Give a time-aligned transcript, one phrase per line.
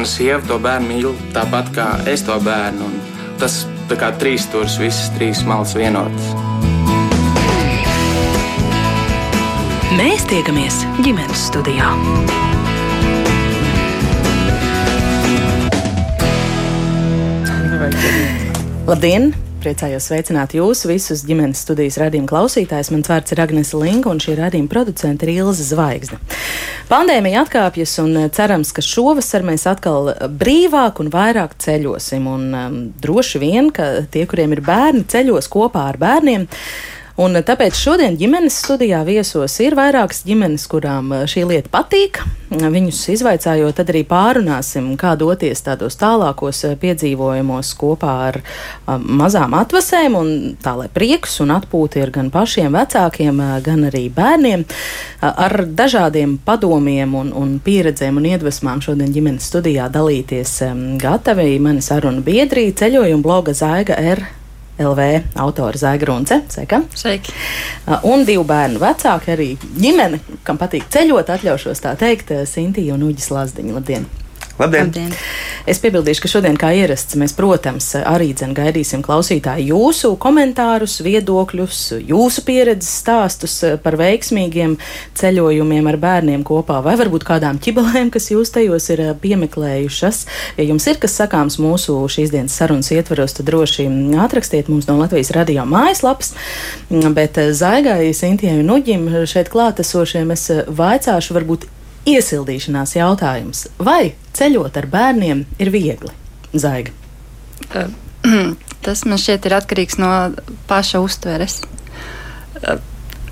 [0.00, 2.86] mana sieva to bērnu mīl tāpat kā es to bērnu.
[2.88, 6.30] Un tas tā kā trīs stūris, visas trīs malas vienotas.
[9.98, 11.92] Mēs tiekamies ģimenes studijā.
[18.88, 19.49] Labdien!
[19.60, 22.88] Priecājos sveicināt jūs visus ģimenes studijas radījuma klausītājus.
[22.94, 26.16] Mans vārds ir Agnese Linka, un šī radījuma producente ir Ilza Zvaigzne.
[26.88, 32.30] Pandēmija atkāpjas, un cerams, ka šovasar mēs atkal brīvāk un vairāk ceļosim.
[32.32, 36.48] Un, um, droši vien, ka tie, kuriem ir bērni, ceļos kopā ar bērniem.
[37.18, 42.20] Un tāpēc šodien ģimenes studijā viesos ir vairākas ģimenes, kurām eh, šī lieta patīk.
[42.50, 48.40] Viņus izvaicājot, tad arī pārunāsim, kā doties tādos tālākos eh, piedzīvojumos kopā ar
[48.86, 54.64] mazām atvasēm, un tā lai prieks un atpūta ir gan pašiem vecākiem, gan arī bērniem.
[55.20, 60.56] Ar dažādiem padomiem un, un pieredzēm un iedvesmām šodien ģimenes studijā dalīties
[61.00, 64.39] gatavi mani sarunu biedrī ceļojuma bloga Zaiga R.
[64.80, 66.40] LV autora Zēgrunce.
[66.48, 66.80] Sveika!
[66.96, 67.34] Sveiki!
[68.08, 73.30] Un divu bērnu vecāki, arī ģimene, kam patīk ceļot, atļaušos tā teikt, Sintīna un Uģis
[73.34, 73.76] Lazdiņa.
[73.76, 74.08] Labdien!
[74.60, 74.90] Labdien.
[74.90, 75.14] Labdien!
[75.68, 82.44] Es piebildīšu, ka šodien, kā ierasts, mēs, protams, arī gaidīsim klausītāju jūsu komentārus, viedokļus, jūsu
[82.46, 84.78] pieredzes stāstus par veiksmīgiem
[85.20, 90.22] ceļojumiem ar bērniem kopā, vai varbūt kādām ķibelēm, kas jūs tajos ir piemeklējušas.
[90.60, 93.88] Ja jums ir kas sakāms mūsu šīs dienas sarunas ietvaros, tad droši
[94.20, 96.34] atrakstiet mums no Latvijas radio mājaslapas,
[96.90, 101.68] bet Zaigai, Sintijai un Uģim šeit klātesošiem es vaicāšu varbūt
[102.08, 103.66] Iesildīšanās jautājums.
[103.78, 106.12] Vai ceļot ar bērniem ir viegli?
[106.56, 106.94] Zaiga.
[108.84, 110.10] Tas man šķiet ir atkarīgs no
[110.70, 111.60] paša uztveres.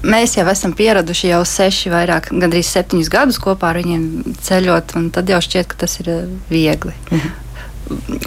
[0.04, 5.08] Mēs jau esam pieraduši jau seši, vairāk, gandrīz septiņus gadus kopā ar viņiem ceļot, un
[5.14, 6.12] tad jau šķiet, ka tas ir
[6.52, 6.94] viegli.
[7.10, 7.44] Mhm.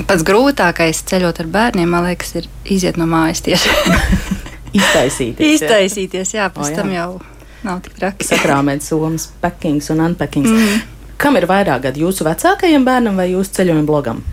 [0.09, 3.69] Pats grūtākais ceļot ar bērniem, man liekas, ir iziet no mājas tieši.
[4.80, 5.59] Iztaisīties.
[5.59, 6.80] Iztaisīties, jā, pēc o, jā.
[6.80, 7.09] tam jau
[7.66, 8.26] Nav tik traki.
[8.26, 10.50] Sakrāmēt somas, packings un unpackings.
[10.50, 10.86] Mm.
[11.22, 14.24] Kam ir vairāk gadu jūsu vecākajam bērnam vai jūsu ceļojuma blogam?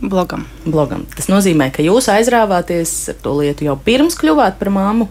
[0.00, 0.44] Blogam.
[0.64, 1.04] blogam.
[1.16, 5.08] Tas nozīmē, ka jūs aizrāvāties ar to lietu jau pirms kļuvāt par māmu.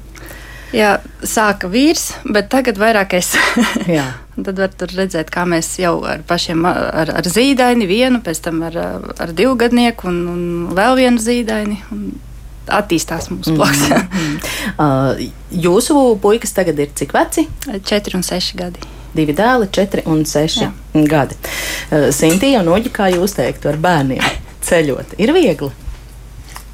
[0.73, 3.33] Jā, sāka vīrs, bet tagad vairāk es.
[4.45, 8.77] tad var redzēt, kā mēs jau ar pašiem, ar, ar zīdaini vienu, pēc tam ar,
[9.17, 10.43] ar divgadnieku un, un
[10.77, 11.79] vēl vienu zīdaini.
[11.95, 12.05] Un
[12.71, 13.81] attīstās mūsu bloks.
[13.89, 14.37] Mm -hmm.
[14.77, 17.47] uh, jūsu puikas tagad ir cik veci?
[17.65, 18.79] 4 un 6 gadi.
[19.15, 20.71] Divi dēli, 4 un 6 Jā.
[20.93, 21.35] gadi.
[21.91, 24.23] Uh, Sintīna un Oģi, kā jūs teiktu, ar bērniem
[24.61, 25.71] ceļot, ir viegli?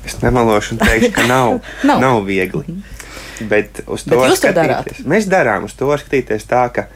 [0.05, 1.99] Es nemalošu un teikšu, ka nav, nav.
[2.01, 2.63] nav viegli.
[2.67, 2.95] Mm -hmm.
[3.49, 4.55] Bet uz to Bet.
[4.55, 4.85] Darāt?
[5.03, 6.87] Mēs darām uz to skatīties tā, ka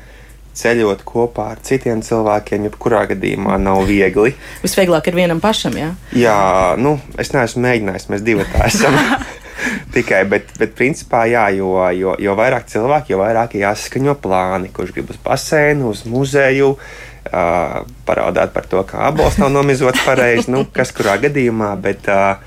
[0.59, 4.36] ceļot kopā ar citiem cilvēkiem, jebkurā gadījumā nav viegli.
[4.64, 5.94] Visvieglāk ir vienam pašam, jā?
[6.16, 6.40] Jā,
[6.80, 8.98] nu, es neesmu mēģinājis, mēs divi tā esam.
[9.94, 14.94] Tikai, bet, bet principā, jā, jo, jo, jo vairāk cilvēku, jo vairāk jāsaskaņo plāni, kurš
[14.96, 20.64] grib uz basēnu, uz muzeju, uh, parādāt par to, kā abols nav nomizots pareizi, nu,
[20.75, 22.40] kas kurā gadījumā, bet uh,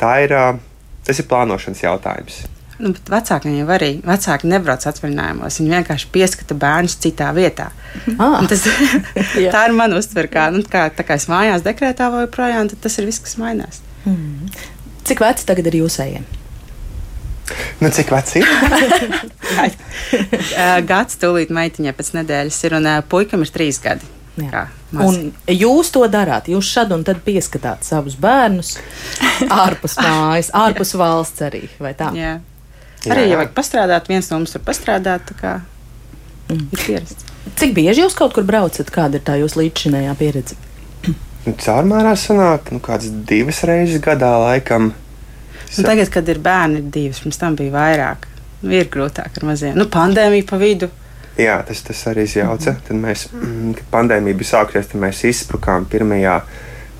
[0.00, 2.42] tā ir, uh, tas ir plānošanas jautājums.
[2.82, 5.58] Nu, bet vecākiem jau arī vecāki nebrauc atvaļinājumos.
[5.60, 7.68] Viņi vienkārši pieskata bērnus citā vietā.
[8.18, 8.40] Ah.
[8.50, 8.64] Tas,
[9.54, 10.30] tā ir mana uztvere.
[10.32, 13.38] Kā, nu, kā, tā kā es mājās dekrētā vai projām, tad tas ir viss, kas
[13.40, 13.82] mainās.
[14.08, 14.50] Mm.
[15.06, 16.26] Cik veci tagad ir jūsējiem?
[17.84, 18.46] Nu, cik vecs ir?
[20.88, 24.08] Gads tūlīt meitiņai pēc nedēļas ir, un puikam ir trīs gadi.
[24.40, 24.64] Jā.
[24.98, 26.48] Un jūs to darāt.
[26.50, 28.74] Jūs šad un tad pieskatāt savus bērnus
[29.46, 31.68] ārpus mājas, ārpus valsts arī.
[31.82, 32.10] Vai tā?
[32.18, 32.34] Jā.
[33.12, 35.32] Arī, ja vajag pastrādāt, viens no mums var pastrādāt.
[35.40, 35.58] Kā,
[36.48, 36.66] mm.
[36.72, 37.32] Ir pierasts.
[37.60, 38.88] Cik bieži jūs kaut kur braucat?
[38.92, 40.56] Kāda ir tā jūsu līdzinājā pieredze?
[41.44, 44.94] Nu, Caurmērā sanāk, nu, kādas divas reizes gadā laikam.
[45.74, 48.28] Nu, tagad, kad ir bērni, ir divas, pirms tam bija vairāk.
[48.62, 49.76] Nu, ir grūtāk ar maziem.
[49.76, 50.88] Nu, pandēmija pa vidu.
[51.36, 52.70] Jā, tas, tas arī izjauca.
[52.70, 52.88] Mm -hmm.
[52.88, 56.40] Tad mēs, mm, kad pandēmija bija sākusies, tad mēs izsprukām pirmajā,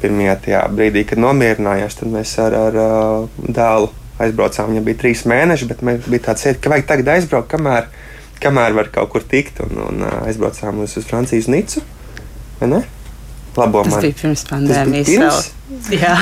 [0.02, 1.94] pirmajā brīdī, kad nomierinājās.
[1.94, 2.74] Tad mēs ar, ar
[3.48, 3.90] dēlu
[4.22, 4.72] aizbraucām.
[4.72, 7.88] Viņam bija trīs mēneši, bet bija tāds sajūta, ka vajag tagad aizbraukt, kamēr,
[8.42, 9.62] kamēr var kaut kur tikt.
[9.66, 11.84] Un, un aizbraucām uz, uz Francijas Nicu.
[13.56, 14.00] Labo tas man.
[14.02, 15.10] bija pirms pandēmijas.
[15.10, 15.50] Pirms?
[15.94, 16.14] Jā,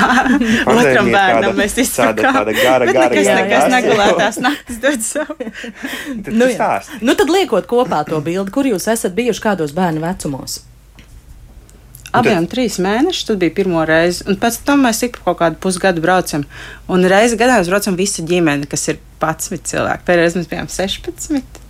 [0.69, 2.35] otram bērnam mēs izsakām.
[2.37, 5.37] Tāda gara, gara, nekas, jā, nekas negulētās naktis dod savu.
[6.29, 6.49] nu,
[7.01, 10.61] nu tad liekot kopā to bildi, kur jūs esat bijuši kādos bērnu vecumos?
[12.13, 14.21] Abiem trīs mēnešus, tad bija pirmo reizi.
[14.29, 16.45] Un pēc tam mēs ik kaut kādu pusgadu braucam.
[16.91, 20.05] Un reizi gadā mēs braucam visa ģimene, kas ir 11 cilvēki.
[20.07, 21.61] Pēdējais mēs bijām 16.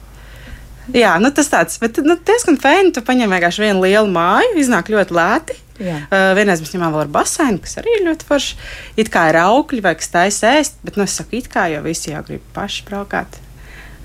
[0.92, 2.92] Jā, nu tas tāds, bet nu, diezgan fēni.
[2.96, 5.60] Tu paņem vienkārši vienu lielu māju, iznāk ļoti lēti.
[5.80, 8.58] Uh, vienreiz mēs ņemām vēl ar baseinu, kas arī ir ļoti forši.
[9.00, 11.82] It kā ir augļi vai kas taisa ēst, bet nu, es saku, it kā jau
[11.88, 13.40] visi jau grib paši braukāt.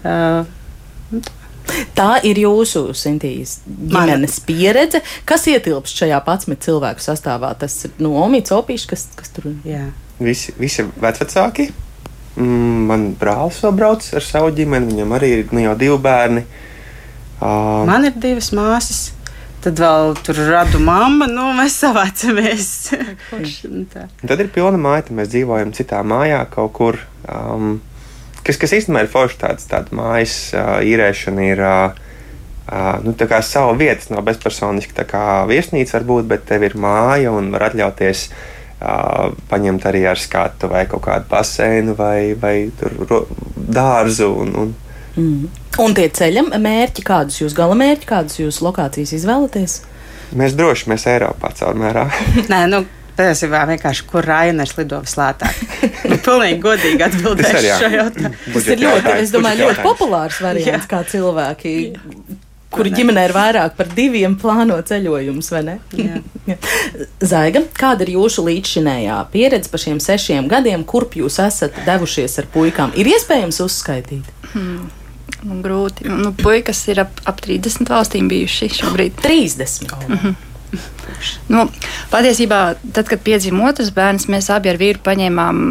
[0.06, 0.46] Uh,
[1.98, 5.02] Tā ir jūsu Sintīs ģimenes pieredze.
[5.28, 7.52] Kas ietilpst šajā 11 cilvēku sastāvā?
[7.58, 9.58] Tas ir no Omīts, Opīšs, kas, kas tur ir?
[9.68, 9.84] Jā.
[10.22, 11.68] Visi, visi vecāki.
[12.38, 16.44] Mm, man brālis vēl brauc ar savu ģimeni, viņam arī ir nu, jau divi bērni.
[17.38, 19.08] Uh, man ir divas māsas.
[19.58, 22.68] Tad vēl tur radu mamma, nu, mēs savācamies.
[24.22, 27.00] tad ir pilna māja, mēs dzīvojam citā mājā kaut kur.
[27.26, 27.80] Um,
[28.48, 31.64] kas, kas īstenībā ir forši tāds, tāda mājas uh, īrēšana ir.
[31.64, 32.04] Uh,
[32.68, 36.66] Uh, nu, tā kā sava vieta nav bezpersoniska, tā kā viesnīca var būt, bet tev
[36.66, 42.34] ir māja un var atļauties uh, paņemt arī ar skatu vai kaut kādu baseinu vai,
[42.36, 43.24] vai tur,
[43.56, 44.28] dārzu.
[44.44, 44.76] Un, un,
[45.18, 45.48] Mm.
[45.82, 49.80] Un tie ceļa mērķi, kādus jūs gala mērķi, kādas jūs lokācijas izvēlaties?
[50.38, 52.04] Mēs droši mēs Eiropā caurmērā.
[52.52, 52.84] Nē, nu,
[53.18, 55.62] Patiesībā vienkārši, kur Rainers lido vislētāk.
[56.10, 58.36] nu, pilnīgi godīgi atbildēšu šo jautājumu.
[58.54, 60.90] Tas ir ļoti, es domāju, ļoti populārs variants, Jā.
[60.92, 61.72] kā cilvēki.
[62.68, 65.76] Kuri ģimenē ir vairāk par diviem plāno ceļojumus, vai ne?
[67.32, 72.48] Zaiga, kāda ir jūsu līdzšinējā pieredze par šiem sešiem gadiem, kurp jūs esat devušies ar
[72.54, 72.92] puikām?
[73.00, 74.28] Ir iespējams uzskaitīt?
[74.52, 74.90] Hmm.
[75.42, 76.06] Nu, grūti.
[76.10, 79.18] Nu, puikas ir ap, ap 30 valstīm bijuši šobrīd.
[79.24, 79.90] 30.
[79.96, 80.06] Oh.
[80.06, 80.44] Mm -hmm.
[81.52, 81.64] Nu,
[82.12, 82.62] patiesībā,
[82.92, 85.62] tad, kad piedzima otrs bērns, mēs abi ar vīru paņēmām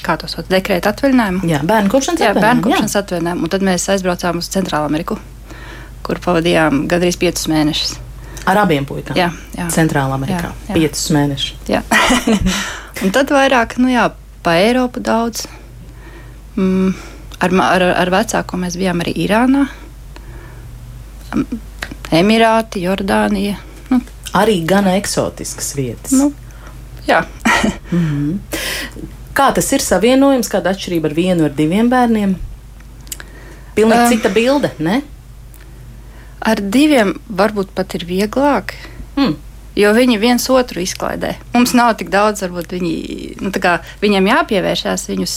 [0.00, 1.42] kā to sauc, dekrēta atvaļinājumu.
[1.50, 2.40] Jā, bērnu kopšanas atvaļinājumu.
[2.40, 3.44] Jā, bērnu kopšanas atvaļinājumu.
[3.44, 5.18] Un tad mēs aizbraucām uz Centrālu Ameriku,
[6.06, 7.98] kur pavadījām gandrīz piecus mēnešus.
[8.48, 9.18] Ar abiem puikām?
[9.18, 9.28] Jā,
[9.58, 9.68] jā.
[9.74, 10.54] Centrālā Amerikā.
[10.54, 10.78] Jā, jā.
[10.78, 11.68] Piecus mēnešus.
[11.68, 11.82] Jā.
[13.04, 14.08] un tad vairāk, nu jā,
[14.46, 15.44] pa Eiropu daudz.
[16.56, 16.94] Mm
[17.40, 19.66] ar, ar, ar vecāko mēs bijām arī Irānā,
[22.10, 23.60] Emirāti, Jordānija.
[23.90, 24.00] Nu,
[24.36, 26.14] arī gan eksotiskas vietas.
[26.16, 26.32] Nu,
[27.08, 27.24] jā.
[27.92, 28.38] mm -hmm.
[29.34, 32.36] Kā tas ir savienojums, kāda atšķirība ar vienu, ar diviem bērniem?
[33.74, 35.02] Pilnīgi uh, cita bilde, ne?
[36.40, 38.74] Ar diviem varbūt pat ir vieglāk.
[39.16, 39.36] Hmm.
[39.76, 41.34] Jo viņi viens otru izklaidē.
[41.54, 42.94] Mums nav tik daudz, varbūt viņi,
[43.40, 45.36] nu, kā, viņiem jāpievēršās viņus.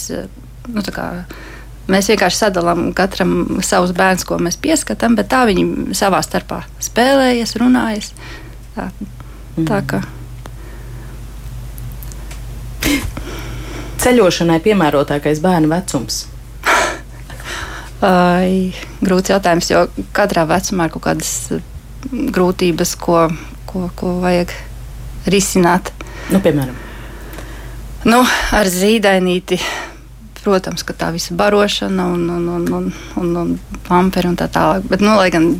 [0.68, 1.24] Nu, kā,
[1.84, 7.52] Mēs vienkārši sadalām katram savus bērnus, ko mēs pieskatām, bet tā viņi savā starpā spēlējas,
[7.60, 8.14] runājas.
[8.74, 8.88] Tā,
[9.68, 10.00] tā kā.
[14.04, 16.24] Ceļošanai piemērotākais bērnu vecums.
[18.04, 19.86] Ai, grūts jautājums, jo
[20.16, 21.32] katrā vecumā ir kaut kādas
[22.10, 23.28] grūtības, ko,
[23.70, 24.52] ko, ko vajag
[25.30, 25.94] risināt.
[26.34, 26.76] Nu, piemēram,
[28.10, 28.20] nu,
[28.52, 29.60] ar zīdainīti
[30.44, 34.84] protams, ka tā visa barošana un, un, un, un, un, un pamperi un tā tālāk.
[34.90, 35.54] Bet, nu, lai gan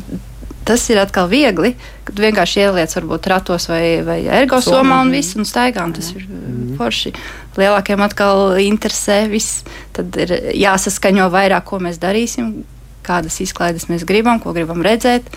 [0.65, 1.73] tas ir atkal viegli,
[2.07, 6.25] kad vienkārši ieliec varbūt ratos vai, vai ergosomā un viss un staigā, un tas ir
[6.25, 6.75] mm.
[6.79, 7.13] forši.
[7.59, 9.63] Lielākiem atkal interesē viss,
[9.95, 12.63] tad ir jāsaskaņo vairāk, ko mēs darīsim,
[13.05, 15.29] kādas izklaides mēs gribam, ko gribam redzēt,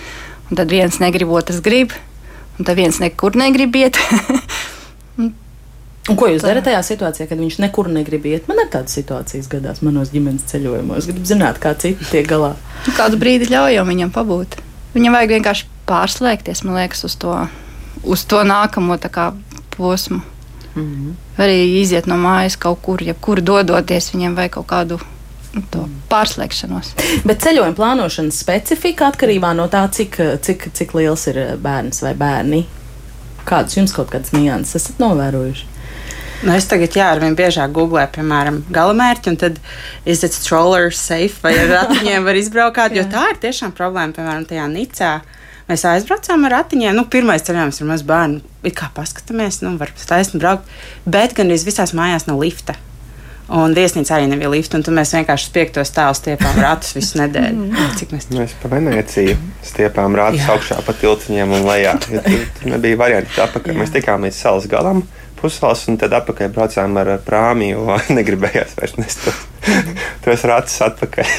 [0.49, 1.93] un tad viens negrib, otrs grib,
[2.59, 4.01] un tad viens nekur negrib iet.
[6.09, 8.47] Un ko jūs darat tajā situācijā, kad viņš nekur negrib iet?
[8.49, 11.05] Man ir tādas situācijas gadās manos ģimenes ceļojumos.
[11.11, 12.55] Gribu zināt, kā citi tiek galā.
[12.87, 14.57] Nu, kādu brīdi ļaujam viņam pabūt.
[14.95, 17.35] Viņam vajag vienkārši pārslēgties, man liekas, uz to,
[18.05, 19.33] uz to nākamo kā,
[19.77, 20.21] posmu.
[20.75, 21.43] Mm -hmm.
[21.43, 24.99] Arī iziet no mājas kaut kur, ja kur dodoties, viņam vajag kaut kādu
[25.53, 25.95] nu, mm.
[26.11, 26.93] pārslēgšanos.
[27.25, 32.67] Bet ceļojuma plānošanas specifika atkarībā no tā, cik, cik, cik liels ir bērns vai bērni.
[33.45, 35.67] Kādas jums kaut kādas nianses esat novērojuši?
[36.39, 39.57] Nu, es tagad, jā, ar vien biežāk googlēju, piemēram, galamērķi, un tad
[40.07, 44.47] is it stroller safe, vai ar ratiņiem var izbraukāt, jo tā ir tiešām problēma, piemēram,
[44.47, 45.13] tajā Nicā.
[45.69, 46.95] Mēs aizbraucām ar ratiņiem.
[46.97, 48.39] Nu, pirmais ceļojums ar mazu bērnu.
[48.65, 50.71] Ir kā paskatāmies, nu, var taisni braukt.
[51.05, 52.79] Bet gan visās mājās nav lifta.
[53.53, 54.81] Un viesnīca arī nebija lifta.
[54.81, 57.69] Tad mēs vienkārši spiegto stāvu stiepām ratus visu nedēļu.
[57.69, 57.93] Mm.
[58.01, 58.31] Cik mēs...
[58.33, 59.37] mēs pa Venēciju
[59.69, 61.95] stiepām ratus augšā pa tiltiņiem un lejā.
[62.17, 63.81] Ja tur, tur nebija varianti apakaļ.
[63.83, 65.05] Mēs tikām līdz salas galam
[65.41, 69.29] pusvalsts, un tad atpakaļ braucām ar prāmi, jo negribējās vairs nest
[70.25, 71.37] tos ratus atpakaļ.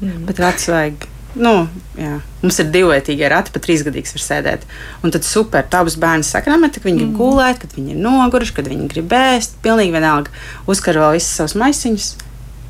[0.00, 0.20] Mm.
[0.28, 1.08] Bet ratus vajag.
[1.38, 2.16] Nu, jā.
[2.40, 4.64] Mums ir divvietīgie rati, pat trīsgadīgs var sēdēt.
[5.06, 7.18] Un tad super, tā abas bērnu sakramenti, kad viņi grib mm.
[7.20, 9.60] gulēt, kad viņi ir noguruši, kad viņi grib ēst.
[9.62, 10.34] Pilnīgi vienalga.
[10.70, 12.08] Uzkar vēl visas savas maisiņas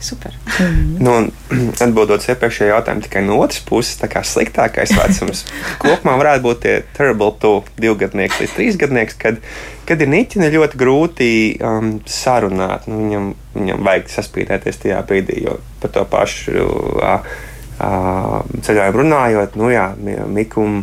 [0.00, 0.33] Super.
[0.61, 0.97] Mm.
[1.04, 1.14] nu,
[1.85, 5.42] atbildot iepriekšējā jautājumā, tikai no otras puses, tā kā sliktākais vecums
[5.83, 9.42] kopumā varētu būt tie terrible to divgadnieks līdz trīsgadnieks, kad,
[9.88, 12.88] kad ir niķi ļoti grūti um, sarunāt.
[12.88, 13.26] Nu, viņam,
[13.59, 17.28] viņam vajag saspīdēties tajā brīdī, jo par to pašu uh,
[17.76, 19.90] uh, ceļojumu runājot, nu jā,
[20.33, 20.80] mikum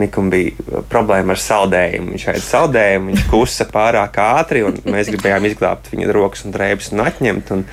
[0.00, 2.14] Nikam bija problēma ar saldējumu.
[2.14, 6.92] Viņš ēda saldējumu, viņš kusa pārāk ātri, un mēs gribējām izglābt viņa rokas un drēbes
[6.94, 7.52] un atņemt.
[7.56, 7.64] Un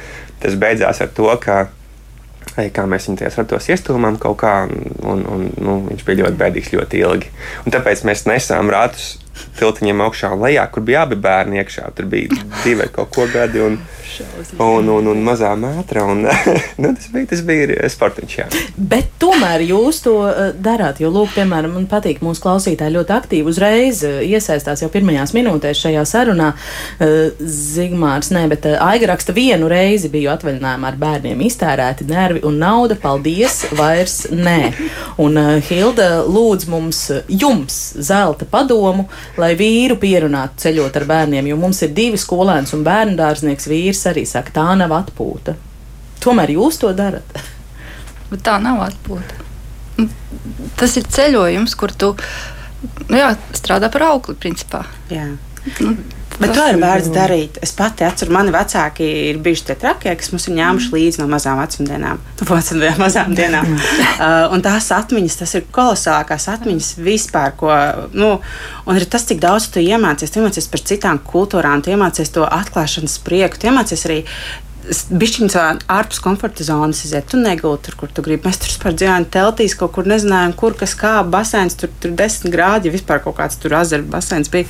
[0.44, 1.68] tas beidzās ar to, ka
[2.74, 6.74] kā mēs viņu tajos ratos iestūmām kaut kā, un, un nu, viņš bija ļoti bēdīgs
[6.74, 7.32] ļoti ilgi.
[7.66, 9.18] Un tāpēc mēs nesām ratus
[9.60, 11.92] tiltiņiem augšā un lejā, kur bija abi bērni iekšā.
[11.98, 13.64] Tur bija divi vai kaut ko gadi.
[13.64, 13.80] Un,
[14.58, 16.04] un, un, un mazā mētra.
[16.10, 16.24] Un,
[16.82, 18.36] nu, tas bija, tas bija sportiņš.
[18.38, 18.48] Jā.
[18.78, 21.02] Bet tomēr jūs to uh, darāt.
[21.02, 25.84] Jo, lūk, piemēram, man patīk mūsu klausītāji ļoti aktīvi uzreiz uh, iesaistās jau pirmajās minūtēs
[25.86, 26.52] šajā sarunā.
[26.98, 32.98] Zigmārs, nē, bet Aiga raksta vienu reizi biju atvaļinājumā ar bērniem iztērēti nervi un nauda.
[33.02, 34.72] Paldies, vairs nē.
[35.22, 41.82] Un Hilda lūdz mums, jums zelta padomu, lai vīru pierunātu ceļot ar bērniem, jo mums
[41.86, 45.58] ir divi skolēns un bērnu dārznieks vīrs arī saka, tā nav atpūta.
[46.24, 47.42] Tomēr jūs to darat.
[48.32, 49.44] Bet tā nav atpūta.
[49.98, 50.08] Nu,
[50.78, 52.14] tas ir ceļojums, kur tu
[53.10, 54.84] nu jā, strādā par augli, principā.
[55.12, 55.30] Jā.
[55.82, 55.96] Nu,
[56.38, 57.56] Bet to ir vērts darīt.
[57.66, 61.30] Es pati atceros, mani vecāki ir bijuši tie trakie, kas mums ir ņēmuši līdzi no
[61.32, 62.22] mazām vecumdienām.
[62.78, 63.72] No mazām dienām.
[63.78, 67.56] uh, un tās atmiņas, tas ir kolosālākās atmiņas vispār.
[67.58, 67.72] Ko,
[68.14, 68.36] nu,
[68.86, 70.32] un ir tas, cik daudz tu iemācies.
[70.32, 74.22] Tu iemācies par citām kultūrām, tu iemācies to atklāšanas prieku, tu iemācies arī
[74.88, 75.56] Bišķiņš
[75.92, 77.26] ārpus komforta zonas iziet.
[77.28, 78.48] Tu negulti tur, kur tu gribi.
[78.48, 82.54] Mēs tur vispār dzīvojam teltīs, kaut kur nezinājām, kur kas kā basēns, tur tur desmit
[82.54, 84.70] grādi, ja vispār kaut kāds tur azaru basēns bija.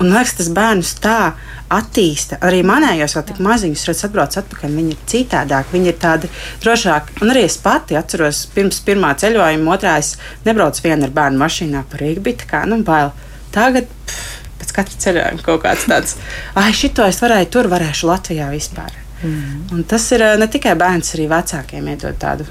[0.00, 1.34] Un liekas, tas bērnus tā
[1.70, 2.38] attīsta.
[2.46, 4.76] Arī manējos vēl tik maziņus, redz, atbrauc atpakaļ.
[4.78, 6.30] Viņi ir citādāki, viņi ir tādi
[6.64, 7.18] drošāki.
[7.20, 10.14] Un arī es pati atceros, pirms pirmā ceļojuma, otrā es
[10.46, 12.24] nebraucu viena ar bērnu mašīnā par Rīgu.
[12.24, 13.12] Bija tā kā, nu, bail.
[13.52, 16.16] Tagad pff, pēc katra ceļojuma kaut kāds tāds,
[16.54, 18.96] ah, šito es varēju tur, varēšu Latvijā vispār.
[19.20, 19.68] Mm.
[19.74, 22.48] Un tas ir ne tikai bērns, arī vecākiem iedod tādu,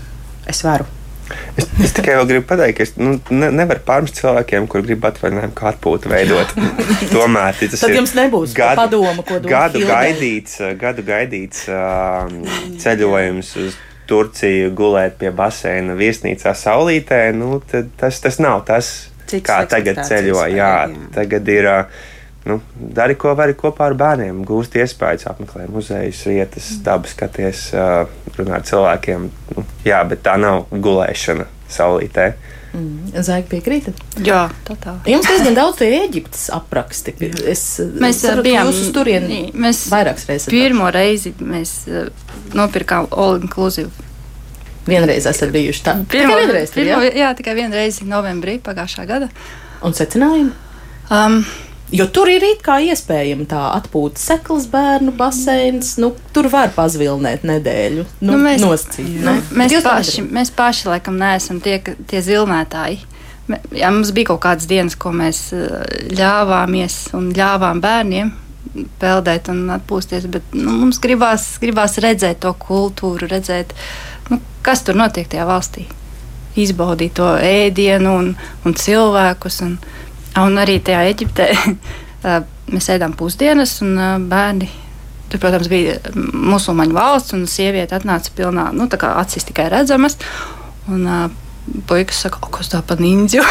[0.49, 0.98] es varu.
[1.55, 5.55] Es, es tikai gribu pateikt, ka es nu, ne, nevaru pārmest cilvēkiem, kur grib atvaļinājumu
[5.57, 6.53] kā atpūtu veidot.
[7.13, 9.49] Tomēr tas Tad jums nebūs gadu, padoma, ko dot.
[9.51, 12.31] Gadu gaidīts, gadu gaidīts uh,
[12.81, 17.27] ceļojums uz Turciju, gulēt pie baseina viesnīcā saulītē.
[17.37, 18.93] Nu, tas, tas nav tas,
[19.29, 20.39] Cik kā tagad ceļo.
[20.49, 21.03] Jā, jā.
[21.13, 21.69] Tagad ir.
[21.69, 22.07] Uh,
[22.49, 27.69] nu, dari, ko vari kopā ar bērniem, gūst iespējas, apmeklē muzejus, vietas, dabu skaties,
[28.37, 29.27] runā ar cilvēkiem.
[29.55, 32.31] Nu, jā, bet tā nav gulēšana saulītē.
[32.69, 33.21] Mm.
[33.25, 34.01] Zaigi piekrītat?
[34.25, 34.93] Jā, tā tā.
[35.09, 37.15] Jums diezgan daudz tie Eģiptes apraksti.
[37.49, 40.51] Es, mēs saru, bijām uz turieni mēs vairākas reizes.
[40.53, 41.73] Pirmo reizi mēs
[42.57, 43.89] nopirkām all inclusive.
[44.89, 45.95] Vienreiz esat bijuši tā.
[46.09, 47.15] Pirmo, tikai vienreiz, pirmo, jā?
[47.23, 49.29] jā, tikai vienreiz novembrī pagājušā gada.
[49.85, 50.53] Un secinājumi?
[51.09, 51.41] Um,
[51.91, 55.95] Jo tur ir it kā iespējama tā atpūta seklas bērnu baseins.
[56.01, 58.05] Nu, tur var pazvilnēt nedēļu.
[58.21, 62.99] Nu, nu, mēs, noscīt, nu, mēs, paši, mēs paši laikam neesam tie, tie zilnētāji.
[63.73, 68.29] Jā, mums bija kaut kādas dienas, ko mēs eh, ļāvāmies un ļāvām bērniem
[69.01, 73.73] peldēt un atpūsties, bet nu, mums gribās, gribās redzēt to kultūru, redzēt,
[74.29, 75.87] nu, kas tur notiek tajā valstī.
[76.59, 78.29] Izbaudīt to ēdienu un,
[78.65, 79.61] un cilvēkus.
[79.65, 79.77] Un,
[80.37, 81.49] Un arī tajā Eģiptē
[82.73, 83.97] mēs ēdām pusdienas, un
[84.29, 84.69] bērni.
[85.29, 90.17] Tur, protams, bija musulmaņu valsts, un sieviete atnāca pilnā, nu, tā kā acis tikai redzamas.
[90.89, 91.27] Un uh,
[91.89, 93.43] puikas saka, o, kas tā pa ninju?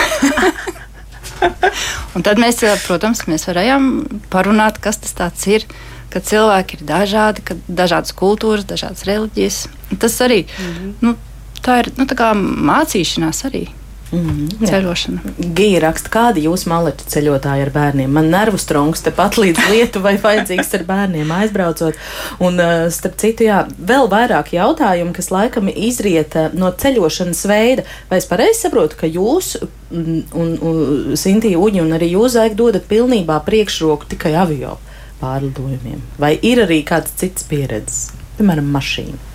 [2.19, 3.87] un tad mēs, protams, mēs varējām
[4.33, 5.67] parunāt, kas tas ir,
[6.13, 9.61] ka cilvēki ir dažādi, ka dažādas kultūras, dažādas reliģijas.
[10.03, 10.93] Tas arī, mm -hmm.
[11.01, 11.15] nu,
[11.63, 13.69] tā ir nu, tā mācīšanās arī.
[14.09, 15.33] Mm, ceļošana.
[15.57, 18.15] Gija raksta, kādi jūs maleči ceļotāji ar bērniem?
[18.17, 21.99] Man nervu strongs tepat līdz Lietuvai vajadzīgs ar bērniem aizbraucot.
[22.41, 27.85] Un, eh, starp citu, jā, vēl vairāk jautājumu, kas laikam izriet eh, no ceļošanas veida.
[28.09, 29.57] Vai es pareizi saprotu, ka jūs
[29.93, 34.79] un, un, un Sintīja Uģi un arī jūs, Aik, dodat pilnībā priekšroku tikai avio
[35.21, 36.01] pārlidojumiem?
[36.17, 38.07] Vai ir arī kāds cits pieredzes,
[38.39, 39.28] piemēram, mašīna?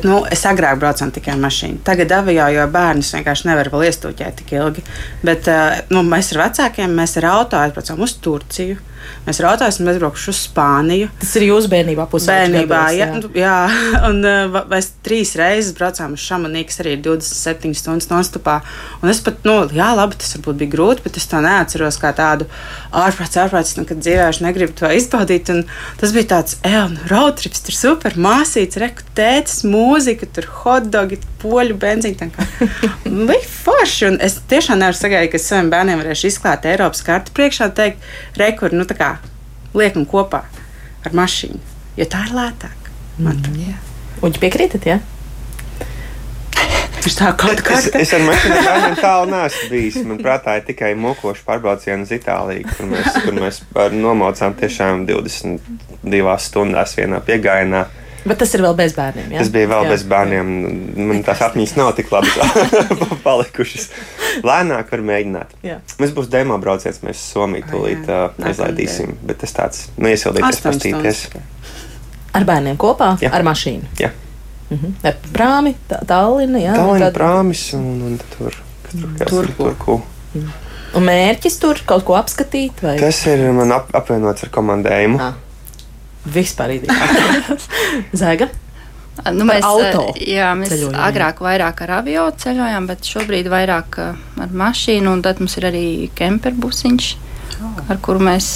[0.00, 1.82] Nu, es agrāk braucu tikai ar mašīnu.
[1.84, 4.84] Tagad avio, jo bērnus vienkārši nevar vēl iestūķēt tik ilgi.
[5.26, 8.78] Bet uh, nu, mēs ar vecākiem, mēs ar auto aizbraucam uz Turciju.
[9.26, 11.08] Mēs rautāsim, aizbraukšu uz Spāniju.
[11.20, 12.52] Tas ir jūsu bērnībā, pusauģis.
[12.52, 13.42] Bērnībā, gados, jā.
[13.42, 13.56] jā.
[13.70, 14.02] Nu.
[14.08, 18.60] Un uh, mēs trīs reizes braucām uz Šamanī, kas arī ir 27 stundas nonstupā.
[19.02, 22.12] Un es pat, nu, jā, labi, tas varbūt bija grūti, bet es to neatceros kā
[22.16, 22.48] tādu
[22.90, 25.52] ārprāts, ārprāts, nu, kad dzīvē es negribu to izbaudīt.
[25.54, 25.64] Un
[26.00, 31.76] tas bija tāds, ej, nu, roadtrips, tur super, māsīts, reku tētis, mūzika, tur hotdogi, poļu
[31.82, 32.30] benzīni.
[33.28, 34.08] Bija forši.
[34.10, 38.10] Un es tiešām nevaru sagaidīt, ka saviem bērniem varēšu izklāt Eiropas kartu priekšā un teikt,
[38.40, 39.14] rekur, nu tā kā
[39.76, 40.44] liekam kopā
[41.02, 41.60] ar mašīnu,
[41.98, 42.92] jo tā ir lētāk.
[43.18, 43.90] Mm, yeah.
[44.24, 45.00] Uģi piekrītat, jā?
[45.00, 45.12] Ja?
[47.02, 49.96] Viņš tā kaut kā Es, es ar mašīnu tālu neesmu bijis.
[50.06, 53.58] Man prātā ir tikai mokoši pārbraucieni uz Itāliju, kur mēs, kur mēs
[53.96, 57.82] nomaucām tiešām 22 stundās vienā piegājienā.
[58.22, 59.32] Bet tas ir vēl bez bērniem.
[59.34, 59.42] Jā?
[59.42, 60.50] Tas bija vēl jā, bez bērniem.
[60.62, 61.06] Jā.
[61.10, 62.30] Man tās atmiņas nav tik labi
[63.26, 63.88] palikušas.
[64.46, 65.56] Lēnāk var mēģināt.
[65.66, 65.80] Jā.
[65.98, 69.16] Mums būs demo brauciens, mēs Somiju tūlīt uh, aizlaidīsim.
[69.26, 71.24] Bet tas tāds nu, iesildīties, pastīties.
[72.38, 73.16] Ar bērniem kopā?
[73.22, 73.32] Jā.
[73.34, 73.90] Ar mašīnu?
[74.00, 74.12] Jā.
[74.72, 74.94] Mhm.
[75.04, 76.76] Ar prāmi, Tallina, jā.
[76.78, 77.18] Tallina tad...
[77.18, 78.56] prāmis un, un tur,
[79.26, 79.98] tur, tur.
[80.32, 80.52] Mhm.
[80.92, 82.82] Un mērķis tur kaut ko apskatīt?
[82.84, 82.98] Vai?
[83.00, 85.20] Tas ir man ap, apvienots ar komandējumu.
[85.24, 85.38] Ah.
[86.24, 87.56] Vispār ideja.
[88.22, 88.48] Zaiga.
[89.28, 91.00] Nu, mēs, auto jā, mēs ceļojumiem.
[91.04, 95.12] agrāk vairāk ar avio ceļojām, bet šobrīd vairāk ar mašīnu.
[95.24, 95.86] Tad mums ir arī
[96.16, 97.10] kemperbusiņš,
[97.58, 97.82] oh.
[97.92, 98.48] ar kuru mēs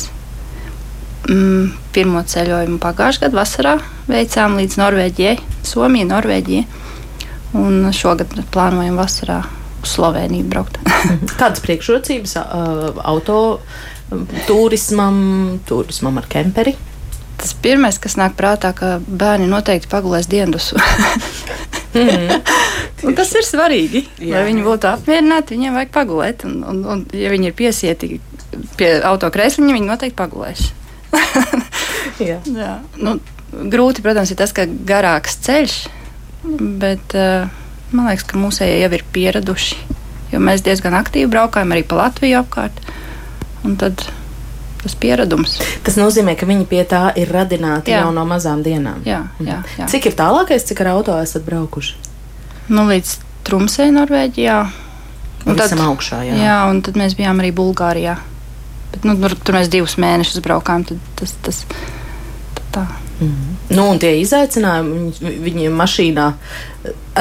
[1.29, 3.77] mm, pirmo ceļojumu pagājušajā gadā vasarā
[4.09, 6.67] veicām līdz Norvēģijai, Somijai, Norvēģijai.
[7.57, 9.43] Un šogad plānojam vasarā
[9.83, 10.81] uz Sloveniju braukt.
[11.41, 13.39] Kādas priekšrocības uh, auto
[14.49, 16.77] turismam, turismam ar kemperi?
[17.37, 20.71] Tas pirmais, kas nāk prātā, ka bērni noteikti pagulēs dienas.
[21.97, 22.41] mm.
[23.07, 24.07] Un tas ir svarīgi.
[24.19, 26.47] Jā, lai viņi būtu apmierināti, viņiem vajag pagulēt.
[26.49, 28.17] Un, un, un, ja viņi ir piesieti
[28.81, 30.71] pie autokrēsliņa, viņi noteikti pagulēs.
[32.27, 32.41] Jā.
[32.49, 32.73] Jā.
[32.97, 33.19] Nu,
[33.53, 35.77] grūti, protams, ir tas, ka garāks ceļš,
[36.81, 37.51] bet uh,
[37.93, 39.81] man liekas, ka mūsējie jau ir pieraduši.
[40.33, 42.81] Jo mēs diezgan aktīvi braukājam arī pa Latviju apkārt.
[43.67, 44.03] Un tad
[44.87, 45.59] tas pieredums.
[45.87, 48.05] Tas nozīmē, ka viņi pie tā ir radināti jā.
[48.05, 49.03] jau no mazām dienām.
[49.07, 49.83] Jā, jā, mhm.
[49.83, 49.91] jā.
[49.93, 51.99] Cik ir tālākais, cik ar auto esat braukuši?
[52.71, 53.17] Nu, līdz
[53.47, 54.61] Trumsē, Norvēģijā.
[55.47, 56.39] Un tad, augšā, jā.
[56.43, 58.17] jā, un tad mēs bijām arī Bulgārijā.
[58.91, 60.87] Bet, nu, tur, mēs divus mēnešus braukājām.
[61.19, 61.61] Tas, tas,
[62.75, 62.87] tā.
[63.21, 63.77] Mm -hmm.
[63.77, 66.33] nu, un tie izaicinājumi viņi, viņiem mašīnā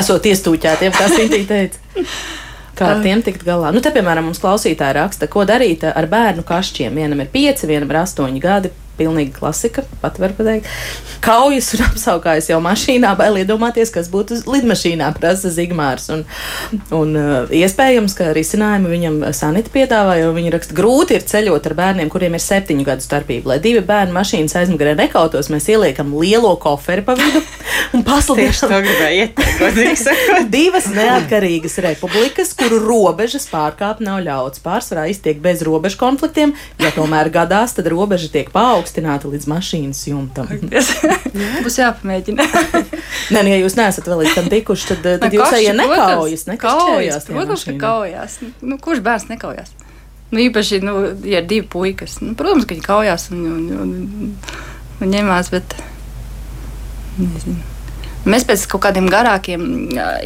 [0.01, 1.77] esot iestūķētiem, kā Sintī teica.
[2.75, 3.71] Kā ar tiem tikt galā?
[3.71, 6.97] Nu, te, piemēram, mums klausītāji raksta, ko darīt ar bērnu kašķiem.
[6.99, 10.69] Vienam ir pieci, vienam ir astoņi gadi pilnīgi klasika, pat var pateikt.
[11.25, 16.07] Kaujas un apsaukājas jau mašīnā, bail iedomāties, kas būtu lidmašīnā, prasa Zigmārs.
[16.13, 16.23] Un,
[16.95, 21.77] un uh, iespējams, ka risinājumu viņam sanita piedāvā, jo viņi raksta, grūti ir ceļot ar
[21.79, 23.53] bērniem, kuriem ir septiņu gadu starpība.
[23.53, 27.43] Lai divi bērni mašīnas aizmugurē nekautos, mēs ieliekam lielo koferi pa vidu
[27.95, 28.53] un pasludinām.
[30.55, 34.63] Divas neatkarīgas republikas, kuru robežas pārkāpt nav ļauts.
[34.65, 40.03] Pārsvarā iztiek bez robežu konfliktiem, ja tomēr gadās, tad robeža tiek paaugstināta paaugstināta līdz mašīnas
[40.07, 40.47] jumtam.
[41.65, 42.45] Būs jāpamēģina.
[43.33, 47.25] Nē, nu, ja jūs neesat vēl līdz tam tikuši, tad, tad jūs ejat nekaujas, nekaujas.
[47.25, 48.39] Protams, ka kaujās.
[48.61, 49.73] Nu, kurš bērns nekaujās?
[50.31, 52.19] Nu, īpaši, nu, ja ir divi puikas.
[52.21, 54.35] Nu, protams, ka viņi kaujās un, un, un,
[55.01, 55.77] un ņemās, bet
[57.17, 57.74] nezinu.
[58.25, 59.65] Mēs pēc kaut kādiem garākiem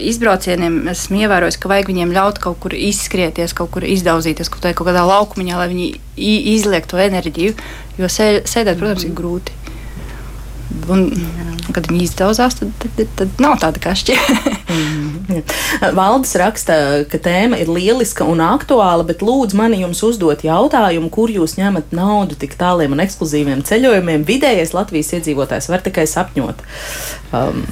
[0.07, 4.87] izbraucieniem esam ievērojuši, ka vajag viņiem ļaut kaut kur izskrieties, kaut kur izdauzīties, kaut, kaut
[4.87, 5.89] kādā laukumā, lai viņi
[6.55, 7.57] izliek to enerģiju.
[7.99, 9.55] Jo sēdēt, protams, ir grūti.
[10.89, 11.09] Un,
[11.75, 14.15] kad viņi izdauzās, tad, tad, tad, tad nav tāda kašķa.
[15.99, 16.77] Valdis raksta,
[17.09, 21.93] ka tēma ir lieliska un aktuāla, bet lūdzu mani jums uzdot jautājumu, kur jūs ņemat
[21.95, 24.27] naudu tik tāliem un ekskluzīviem ceļojumiem.
[24.27, 26.63] Vidējais Latvijas iedzīvotājs var tikai sapņot.
[27.35, 27.65] Um,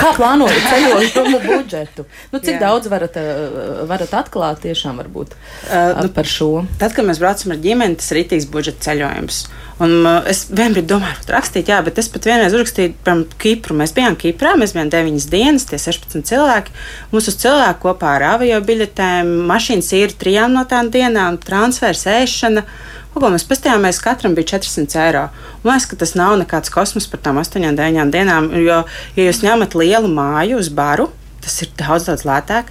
[0.00, 2.04] Kā plānojat ceļojumu budžetu?
[2.32, 2.60] Nu, cik Jā.
[2.66, 5.34] daudz varat, eh, varat atklāt tiešām varbūt,
[5.68, 6.64] uh, nu, par šo?
[6.80, 9.42] Tad, kad mēs braucam ar ģimeni, tas ir rītīgs budžeta ceļojums.
[9.80, 13.76] Un, uh, es vienbrīd domāju, ka rakstīt, jā, bet es pat vienreiz uzrakstīju par Kipru.
[13.78, 16.74] Mēs bijām Kiprā, mēs bijām 9 dienas, tie 16 cilvēki.
[17.14, 22.66] Mums uz cilvēku kopā ar avio biļetēm, mašīnas ir trijām no tām dienām, transfers, ēšana.
[23.10, 25.24] Ko mēs paskatījāmies, katram bija 400 eiro.
[25.64, 28.52] Man liekas, ka tas nav nekāds kosmos par tām 8, 9 dienām.
[28.62, 28.84] Jo,
[29.16, 31.10] ja jūs ņemat lielu māju uz baru,
[31.42, 32.70] tas ir daudz, daudz lētāk.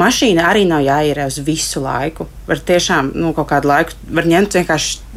[0.00, 2.28] Mašīna arī nav jāierē uz visu laiku.
[2.46, 5.10] Var tiešām nu, kaut kādu laiku var ņemt vienkārši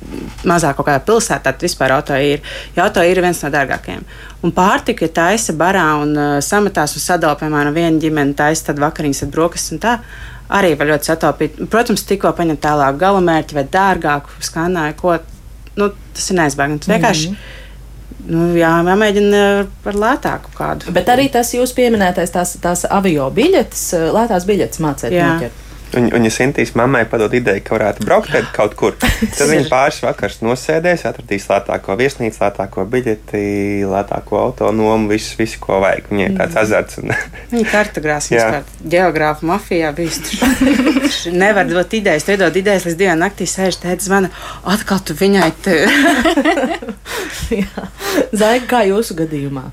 [0.47, 2.43] mazāk kaut kādā pilsētā, tad vispār auto ir.
[2.75, 4.03] Ja auto ir viens no dārgākajiem.
[4.43, 8.81] Un pārtika, ja taisa barā un uh, sametās un sadala, piemēram, viena ģimene taisa, tad
[8.83, 9.97] vakariņas, tad brokastis un tā
[10.49, 11.59] arī var ļoti sataupīt.
[11.71, 15.17] Protams, tikko paņemt tālāk galamērķi vai dārgāku skanēju, ko
[15.79, 16.89] nu, tas ir neaizbēgams.
[16.89, 17.59] Vienkārši mm -hmm.
[18.23, 19.39] Nu, jā, jāmēģina
[19.83, 20.91] par lētāku kādu.
[20.95, 23.81] Bet arī tas jūs pieminētais, tās, tās avio biļetes,
[24.15, 25.11] lētās biļetes mācīt.
[25.11, 25.51] Noķert.
[25.97, 28.95] Un, un ja Sintīs mammai padod ideju, ka varētu braukt kaut kur,
[29.37, 33.43] tad viņa pāris vakars nosēdēs, atradīs lētāko viesnīcu, lētāko biļeti,
[33.89, 36.09] lētāko autonomu, visu, visu, ko vajag.
[36.11, 36.61] Viņai ir tāds mm.
[36.63, 36.99] azarts.
[37.01, 37.13] Un...
[37.53, 38.31] Viņa kartogrāfs,
[38.95, 40.21] geogrāfa mafijā bijis.
[41.33, 44.31] Nevar dot idejas, tu iedod idejas līdz divām naktī, sēž tēta zvana,
[44.69, 45.77] atkal tu viņai te.
[48.33, 49.69] Zaiga, kā jūsu gadījumā?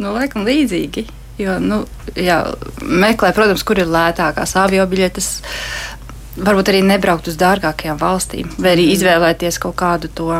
[0.00, 1.08] Nu, laikam līdzīgi.
[1.40, 1.82] Jo, nu,
[2.18, 2.42] jā,
[2.84, 5.30] meklē, protams, kur ir lētākās avio biļetes.
[6.40, 8.96] Varbūt arī nebraukt uz dārgākajām valstīm, vai arī mm.
[8.96, 10.30] izvēlēties kaut kādu to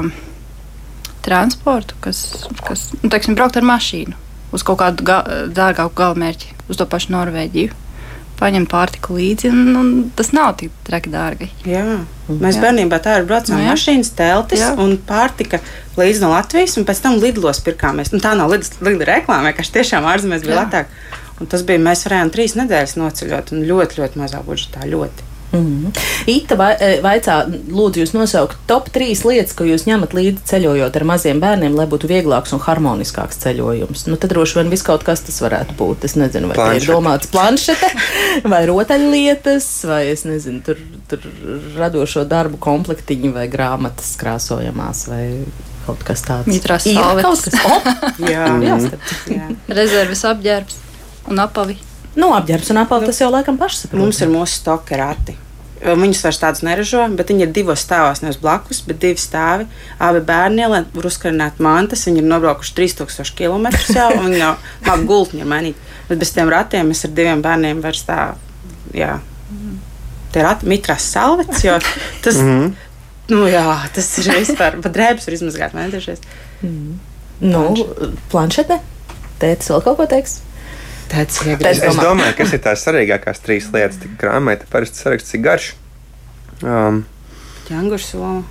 [1.25, 2.23] transportu, kas,
[2.65, 4.17] kas nu, teiksim, braukt ar mašīnu
[4.55, 5.21] uz kaut kādu ga
[5.55, 7.77] dārgāku galamērķi, uz to pašu Norvēģiju.
[8.41, 11.51] Paņemt pārtiku līdzi, un, un tas nav tik traki dārgi.
[11.69, 11.85] Jā.
[12.31, 12.63] Mēs jā.
[12.65, 14.71] bērnībā tā arī braucām no, nu mašīnas, teltis jā.
[14.81, 15.61] un pārtika
[16.01, 18.15] līdz no Latvijas, un pēc tam lidlos pirkāmies.
[18.15, 20.95] Nu, tā nav līdz reklāmai, ka tiešām ārzemēs bija lētāk.
[21.41, 24.85] Un tas bija, mēs varējām trīs nedēļas noceļot, un ļoti, ļoti mazā budžetā.
[24.89, 25.30] Ļoti.
[25.53, 25.99] Mm -hmm.
[26.27, 30.97] Ita vai, e, vaicā, lūdzu, jūs nosaukt top trīs lietas, ko jūs ņemat līdzi ceļojot
[30.97, 34.07] ar maziem bērniem, lai būtu vieglāks un harmoniskāks ceļojums.
[34.07, 36.05] Nu, tad droši vien viss kaut kas tas varētu būt.
[36.05, 36.83] Es nezinu, vai Planšet.
[36.83, 37.89] ir domāts planšete
[38.53, 41.19] vai rotaļlietas, vai es nezinu, tur, tur
[41.77, 45.45] radošo darbu komplektiņi vai grāmatas krāsojamās vai
[45.87, 46.47] kaut kas tāds.
[46.47, 47.55] Mitras salvetes.
[47.65, 47.83] Oh,
[48.35, 48.79] jā, jā,
[49.27, 49.47] jā.
[49.69, 50.77] Rezerves apģērbs
[51.31, 51.90] un apavi.
[52.19, 54.03] Nu, apģērbs un apelsīns tas jau laikam pašsaprotami.
[54.03, 55.37] Mums ir mūsu stoka rati.
[55.81, 59.65] Viņus vairs tādus neražo, bet viņi ir divos stāvos, nevis blakus, bet divi stāvi.
[60.03, 65.09] Abi bērni, lai uzkarinātu mantas, viņi ir nobraukuši 3000 km jau, un viņi nav labi
[65.09, 65.81] gultņi mainīt.
[66.11, 68.19] Bet bez tiem ratiem mēs ar diviem bērniem vairs tā,
[68.93, 69.15] jā,
[70.35, 71.79] tie rati mitras salvets, jo
[72.27, 72.73] tas, mm -hmm.
[73.33, 76.21] nu jā, tas ir vispār, pat drēbes var izmazgāt, vai ne dažreiz.
[76.63, 77.01] Mm.
[77.41, 77.75] Nu,
[78.31, 78.79] planšete?
[79.41, 80.43] Tētis vēl kaut ko teiks?
[81.11, 81.83] Tāds ir grūts.
[81.91, 83.99] Es domāju, kas ir tās svarīgākās trīs lietas.
[84.21, 85.71] Grāmatā parasti saraksts ir garš.
[86.63, 87.05] Um,
[87.67, 88.45] Ķēngursomu.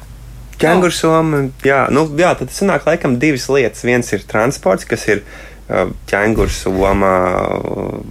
[0.60, 3.86] Ķēngursomu, jā, nu, jā, tad sanāk laikam divas lietas.
[3.88, 7.12] Viens ir transports, kas ir uh, ķēngursomu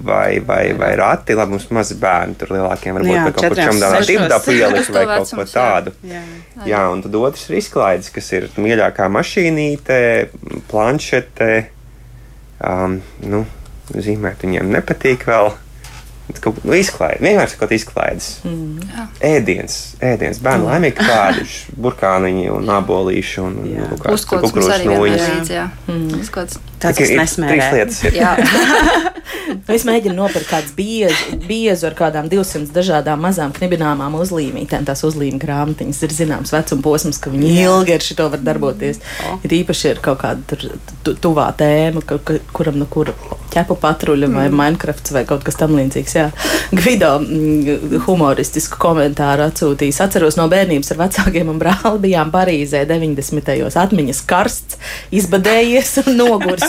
[0.09, 1.37] vai, vai, vai rati.
[1.37, 5.35] Labi, mums mazi bērni tur lielākiem varbūt jā, kaut kur čemdānā divdapu ielikt vai kaut
[5.37, 5.93] ko tādu.
[6.09, 6.23] Jā,
[6.57, 6.69] jā.
[6.73, 10.01] jā, un tad otrs ir izklaides, kas ir mīļākā mašīnīte,
[10.73, 11.53] planšete.
[12.65, 13.45] Um, nu,
[13.95, 15.55] zīmēt viņiem nepatīk vēl.
[16.45, 18.27] Kaut kā izklaide, vienmēr kaut kāda izklaides.
[18.45, 19.07] Mm.
[19.25, 20.69] Ēdiens, ēdiens, bērnu mm.
[20.69, 25.25] laimīgi kāduši, burkāniņi un abolīši un, un kāds kukurūzas nūjas.
[26.79, 26.83] Mm.
[26.83, 27.55] Tas ir nesmērē.
[27.55, 28.19] Trīs lietas ir.
[29.77, 34.87] es mēģinu nopirkt kādu biezu, biezu ar kādām 200 dažādām mazām knibināmām uzlīmītēm.
[34.87, 39.03] Tās uzlīmju grāmatiņas ir zināms vecuma posms, ka viņi ilgi ar šito var darboties.
[39.27, 39.43] Oh.
[39.47, 43.15] Ir īpaši ir kaut kāda tur, tuvā tēma, ka, ka, kuram no nu kura
[43.49, 44.59] ķepu patruļa vai mm.
[44.61, 46.15] Minecraft vai kaut kas tam līdzīgs.
[46.15, 46.29] Jā.
[46.71, 50.01] Gvido mm, humoristisku komentāru atsūtījis.
[50.05, 53.43] Atceros no bērnības ar vecākiem un brāli bijām Parīzē 90.
[53.49, 53.79] gados.
[53.81, 54.79] Atmiņas karsts,
[55.15, 56.68] izbadējies un nogurs.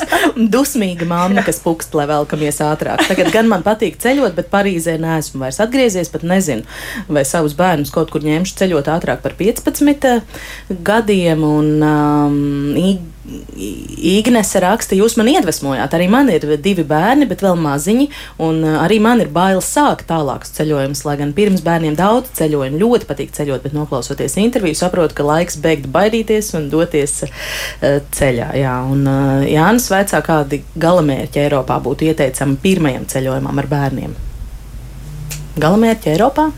[0.56, 3.04] Dusmīga mamma, kas pukst, lai velkamies ātrāk.
[3.10, 6.12] Tagad gan man patīk ceļot, bet Parīzē neesmu vairs atgriezies.
[6.14, 6.66] Pat nezinu,
[7.10, 10.10] vai savus bērnus kaut kur ņemšu ceļot ātrāk par 15
[10.86, 11.46] gadiem.
[11.46, 15.94] Un, um, Ignese raksta, jūs man iedvesmojāt.
[15.96, 18.08] Arī man ir divi bērni, bet vēl maziņi,
[18.42, 21.04] uh, arī man ir bailes sākt tālākus ceļojumus.
[21.06, 25.60] Lai gan pirms bērniem daudz ceļojumu, ļoti patīk ceļot, bet noklausoties interviju, saprotu, ka laiks
[25.62, 28.54] beigt baidīties un doties uh, ceļā.
[28.60, 34.18] Jā, un uh, Jānis Veicā, kādi galamērķi Eiropā būtu ieteicami pirmajam ceļojumam ar bērniem?
[35.60, 36.50] Galamērķi Eiropā?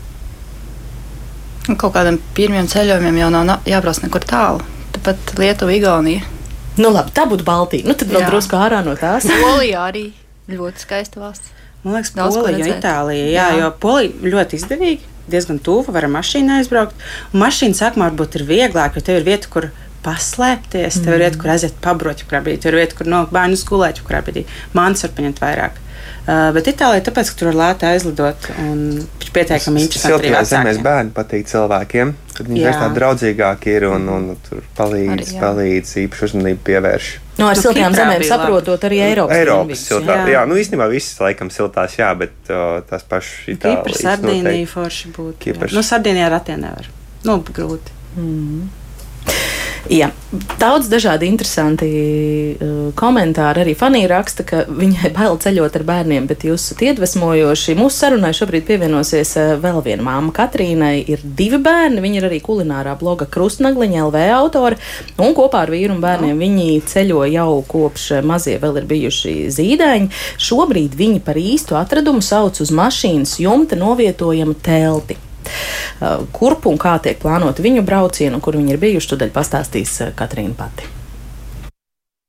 [1.78, 4.64] Kaut kādam pirmiem ceļojumiem jau nav jābrauc nekur tālu.
[4.96, 6.26] Tāpat Lietuva, Igaunija.
[6.80, 7.84] Nu, labi, tā būtu Baltija.
[7.88, 9.26] Nu, tad vēl drusku ārā no tās.
[9.44, 10.06] Polija arī
[10.50, 11.52] ļoti skaista valsts.
[11.82, 13.26] Man liekas, Daudz Polija, Itālija.
[13.26, 17.06] Jā, jā, jo Polija ļoti izdevīgi, diezgan tuvu, var ar mašīnu aizbraukt.
[17.32, 19.68] Un mašīna sākumā varbūt ir vieglāk, jo tev ir vieta, kur
[20.06, 23.58] paslēpties, tev ir vieta, kur aiziet pabrot, kur brīdī, tev ir vieta, kur no bērnu
[23.58, 24.46] skolēt, kur brīdī.
[24.78, 25.81] Māns var paņemt vairāk.
[26.22, 28.82] Uh, bet Itālijā tāpēc, ka tur ir lēti aizlidot un
[29.34, 30.28] pietiekami interesanti.
[30.28, 35.14] Siltajā zemēs bērni patīk cilvēkiem, kad viņi vairs tādi draudzīgāki ir un, un tur palīdz,
[35.16, 35.40] arī, jā.
[35.42, 37.08] palīdz īpaši uzmanību pievērš.
[37.38, 39.40] No nu, ar nu, siltajām zemēm saprotot arī Eiropas.
[39.40, 40.28] Eiropas siltā, jā.
[40.36, 43.82] jā, nu īstenībā visas laikam siltās, jā, bet uh, tās pašas Itālijas.
[43.88, 45.38] Kipra, Sardīnija forši būtu.
[45.46, 45.74] Kipras.
[45.74, 46.86] Nu, Sardīnijā ratiem nevar.
[47.26, 47.98] Nu, grūti.
[48.20, 48.68] Mm.
[49.90, 50.12] Jā,
[50.62, 51.86] daudz dažādi interesanti
[52.54, 53.64] uh, komentāri.
[53.64, 57.74] Arī Fanija raksta, ka viņai bail ceļot ar bērniem, bet jūs esat iedvesmojoši.
[57.80, 60.30] Mūsu sarunai šobrīd pievienosies uh, vēl viena māma.
[60.36, 61.98] Katrīnai ir divi bērni.
[62.04, 64.78] Viņa ir arī kulinārā bloga Krustnagliņa LV autore.
[65.18, 70.12] Un kopā ar vīru un bērniem viņi ceļo jau kopš mazie vēl ir bijuši zīdaiņi.
[70.46, 75.18] Šobrīd viņi par īstu atradumu sauc uz mašīnas jumta novietojamu telti.
[75.46, 80.12] Uh, kurp un kā tiek plānota viņu braucienu, kur viņi ir bijuši, tūdaļ pastāstīs uh,
[80.18, 80.90] Katrīna pati.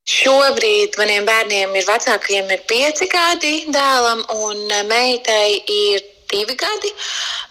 [0.04, 6.90] Šobrīd maniem bērniem ir vecākajiem ir pieci gadi dēlam, un uh, meitai ir divi gadi.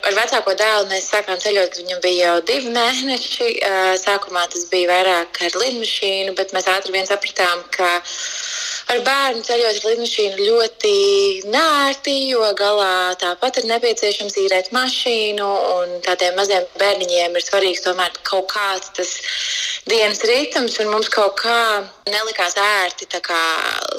[0.07, 3.49] Ar vecāko dēlu mēs sākām ceļot, kad viņam bija jau divi mēneši.
[4.01, 7.89] Sākumā tas bija vairāk ar lidmašīnu, bet mēs ātri vien sapratām, ka
[8.91, 10.95] ar bērnu ceļot ar lidmašīnu ļoti
[11.53, 15.49] nērti, jo galā tāpat ir nepieciešams īrēt mašīnu.
[16.07, 19.15] Tādiem maziem bērniņiem ir svarīgs tomēr kaut kāds tas
[19.85, 23.39] dienas ritms, un mums kaut kā nelikās ērti kā,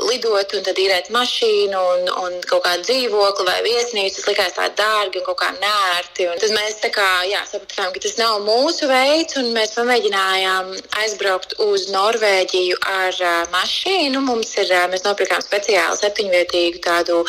[0.08, 4.18] lidot un tad īrēt mašīnu un, un kaut kādu dzīvokli vai viesnīcu.
[4.18, 6.28] Tas likās tā dārgi un kaut kā nērti.
[6.28, 11.56] Un tad mēs kā, jā, sapratām, ka tas nav mūsu veids, un mēs pamēģinājām aizbraukt
[11.64, 14.24] uz Norvēģiju ar uh, mašīnu.
[14.24, 17.22] Mums ir, uh, mēs nopirkām speciāli septiņvietīgu tādu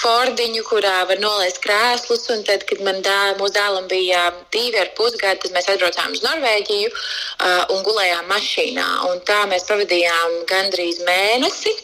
[0.00, 2.28] Fordiņu, kurā var nolaist krēslus.
[2.34, 6.24] Un tad, kad man dēl, mūsu dēlam bija divi ar pusgadi, tad mēs aizbraucām uz
[6.24, 7.93] Norvēģiju uh, un gulējām
[8.28, 8.86] mašīnā.
[9.10, 11.74] Un tā mēs pavadījām gandrīz mēnesi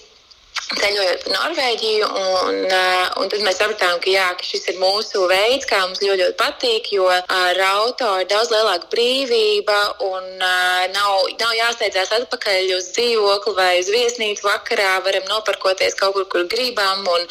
[0.79, 2.09] ceļojot pa Norvēģiju.
[2.21, 6.03] Un, uh, un tad mēs sapratām, ka, jā, ka šis ir mūsu veids, kā mums
[6.03, 12.13] ļoti, ļoti patīk, jo ar auto ir daudz lielāka brīvība un uh, nav, nav jāsteidzās
[12.21, 14.93] atpakaļ uz dzīvokli vai uz viesnīcu vakarā.
[15.07, 17.27] Varam noparkoties kaut kur, kur gribam un,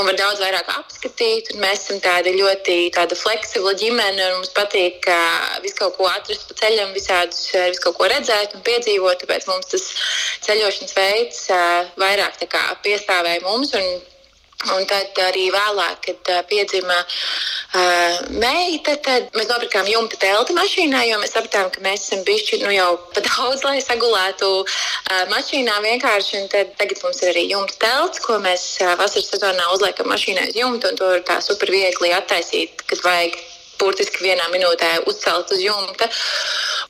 [0.00, 1.54] un var daudz vairāk apskatīt.
[1.54, 5.06] Un mēs esam tādi ļoti tāda fleksibla ģimene un mums patīk
[5.62, 9.22] visu kaut ko atrast pa ceļam, visādus, visu kaut ko redzēt un piedzīvot.
[9.22, 9.86] Tāpēc mums tas
[10.46, 11.42] ceļošanas veids
[12.00, 13.74] vairāk tā kā piestāvēja mums.
[13.78, 14.00] Un,
[14.68, 21.16] Un tad arī vēlāk, kad piedzima uh, meita, tad mēs nopirkām jumta telti mašīnā, jo
[21.22, 26.42] mēs sapratām, ka mēs esam bijuši nu, jau pa daudz, lai sagulētu uh, mašīnā vienkārši.
[26.52, 30.60] Tad tagad mums ir arī jumta telts, ko mēs uh, vasaras sezonā uzliekam mašīnā uz
[30.60, 33.40] jumta, un to ir tā super viegli attaisīt, kad vajag
[33.80, 36.08] burtiski vienā minūtē uzcelt uz jumta.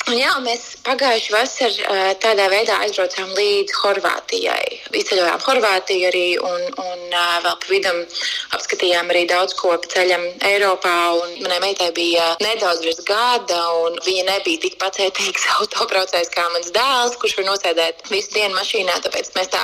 [0.08, 4.80] Un jā, mēs pagājušajā vasarā tādā veidā aizbraucām līdz Horvātijai.
[4.96, 8.00] Izceļojām Horvātiju arī un, un vēl pa vidam
[8.56, 10.94] apskatījām arī daudz ko pa ceļam Eiropā.
[11.44, 17.18] Manai meitai bija nedaudz virs gada, un viņa nebija tik pacietīgs autobraucējs kā mans dēls,
[17.20, 18.98] kurš var nosēdēt visu dienu mašīnā.
[19.04, 19.62] Tāpēc mēs tā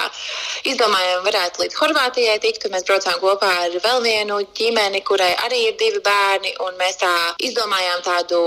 [0.68, 2.68] izdomājām, varētu līdz Horvātijai tikt.
[2.70, 7.15] Mēs braucām kopā ar vēl vienu ģimeni, kurai arī ir divi bērni, un mēs tā
[7.48, 8.40] izdomājām tādu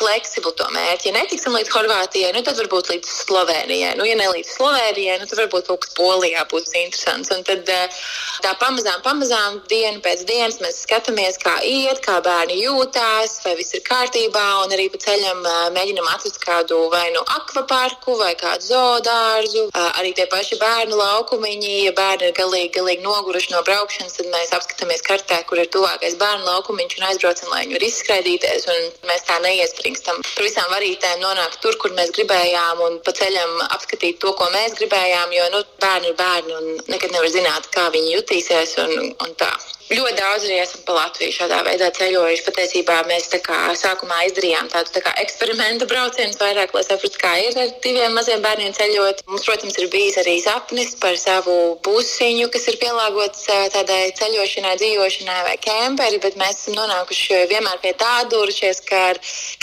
[0.00, 1.10] fleksiblu to mērķi.
[1.10, 3.92] Ja netiksim līdz Horvātijai, nu, tad varbūt līdz Slovenijai.
[3.98, 7.32] Nu, ja ne līdz Slovenijai, nu, tad varbūt kaut kas Polijā būs interesants.
[7.34, 7.98] Un tad eh,
[8.44, 13.76] tā pamazām, pamazām, dienu pēc dienas mēs skatāmies, kā iet, kā bērni jūtās, vai viss
[13.76, 14.46] ir kārtībā.
[14.64, 19.66] Un arī pa ceļam eh, mēģinam atrast kādu vai nu akvaparku vai kādu zoodārzu.
[19.68, 24.32] Eh, arī tie paši bērnu laukumiņi, ja bērni ir galīgi, galīgi noguruši no braukšanas, tad
[24.32, 28.68] mēs apskatāmies kartē, kur ir tuvākais bērnu laukumiņš un aizbraucam, lai viņi var izskraidīties.
[28.70, 33.12] Un mēs tā neiespriežam nedrīkstam par visām varītēm nonākt tur, kur mēs gribējām, un pa
[33.12, 35.32] ceļam apskatīt to, ko mēs gribējām.
[35.32, 38.78] Jo nu, bērni ir bērni, un nekad nevar zināt, kā viņi jutīsies.
[38.84, 39.50] Un, un tā.
[39.90, 42.44] Ļoti daudz arī esam pa Latviju šādā veidā ceļojuši.
[42.46, 47.72] Patiesībā mēs kā, sākumā izdarījām tādu tā eksperimentu braucienu, vairāk, lai saprastu, kā ir ar
[47.82, 49.24] diviem maziem bērniem ceļot.
[49.26, 55.40] Mums, protams, ir bijis arī sapnis par savu busiņu, kas ir pielāgots tādai ceļošanai, dzīvošanai
[55.48, 59.02] vai kemperi, bet mēs esam nonākuši vienmēr pie tā duršies, ka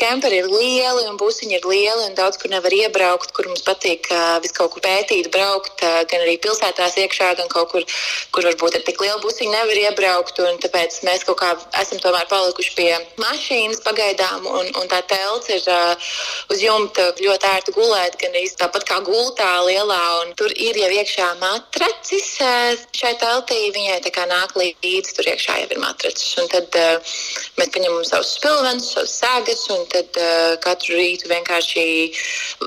[0.03, 4.11] kemperi ir lieli un busiņi ir lieli un daudz kur nevar iebraukt, kur mums patīk
[4.43, 7.87] visu kaut kur pētīt, braukt, gan arī pilsētās iekšā, gan kaut kur,
[8.35, 10.45] kur varbūt ir tik liela busiņa, nevar iebraukt iebrauktu.
[10.61, 11.51] Tāpēc mēs kaut kā
[11.81, 14.45] esam tomēr palikuši pie mašīnas pagaidām.
[14.45, 15.95] Un, un tā telts ir uh,
[16.49, 20.01] uz jumta ļoti ērti gulēt, gan īsti tāpat kā gultā lielā.
[20.37, 23.59] Tur ir jau iekšā matracis uh, šai teltī.
[23.75, 26.33] Viņai tā kā nāk līdzi, tur iekšā jau ir matracis.
[26.41, 27.15] Un tad uh,
[27.59, 31.85] mēs paņemam savus spilvenus, savus sagas, un tad uh, katru rītu vienkārši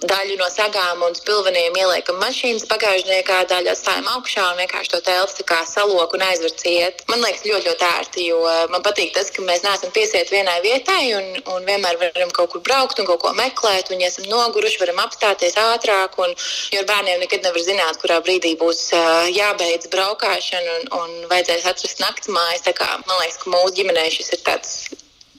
[0.06, 5.46] daļu no sagām un spilveniem ieliekam mašīnas bagāžniekā, daļu atstājam augšā un vienkārši to telti
[5.70, 7.02] salok un aizver ciet.
[7.08, 10.60] Man liekas, liekas ļoti, ļoti ērti, jo man patīk tas, ka mēs neesam piesieti vienai
[10.62, 13.90] vietai un, un vienmēr varam kaut kur braukt un kaut ko meklēt.
[13.90, 16.18] Un, ja esam noguruši, varam apstāties ātrāk.
[16.18, 16.34] Un,
[16.72, 21.66] jo ar bērniem nekad nevar zināt, kurā brīdī būs uh, jābeidz braukšana un, un vajadzēs
[21.66, 22.66] atrast naktas mājas.
[23.06, 24.76] Man liekas, ka mūsu ģimenei šis ir tāds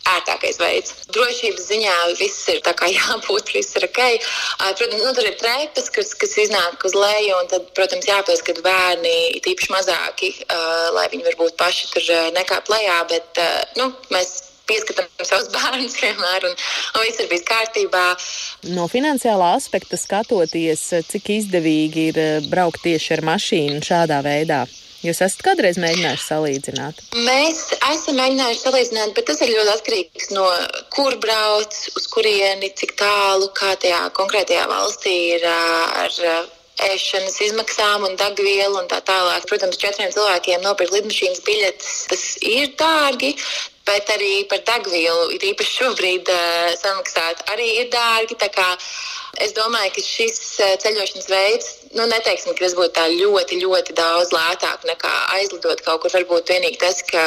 [0.09, 0.93] ērtākais veids.
[1.13, 4.01] Drošības ziņā viss ir tā kā jābūt, viss ir ok.
[4.61, 9.41] Protams, nu, tur ir trepas, kas, kas iznāk uz leju, un tad, protams, jāpieskat bērni,
[9.45, 14.39] tīpaši mazāki, uh, lai viņi varbūt paši tur nekāp lejā, bet uh, nu, mēs
[14.71, 16.57] pieskatām savus bērnus vienmēr, un,
[16.95, 18.05] un viss ir bijis kārtībā.
[18.75, 24.63] No finansiālā aspekta skatoties, cik izdevīgi ir braukt tieši ar mašīnu šādā veidā?
[25.01, 27.01] Jūs esat kādreiz mēģinājuši salīdzināt?
[27.25, 30.45] Mēs esam mēģinājuši salīdzināt, bet tas ir ļoti atkarīgs no
[30.93, 36.19] kur brauc, uz kurieni, cik tālu, kā tajā konkrētajā valstī ir ar
[36.81, 39.45] ēšanas izmaksām un degvielu un tā tālāk.
[39.49, 43.35] Protams, četriem cilvēkiem nopirkt lidmašīnas biļetes, tas ir dārgi.
[43.85, 48.37] bet arī par degvielu, ir īpaši šobrīd uh, samaksāt, arī ir dārgi.
[49.39, 50.39] Es domāju, ka šis
[50.84, 56.04] ceļošanas veids, nu, neteiksim, ka tas būtu tā ļoti, ļoti daudz lētāk nekā aizlidot kaut
[56.04, 56.12] kur.
[56.12, 57.24] Varbūt vienīgi tas, ka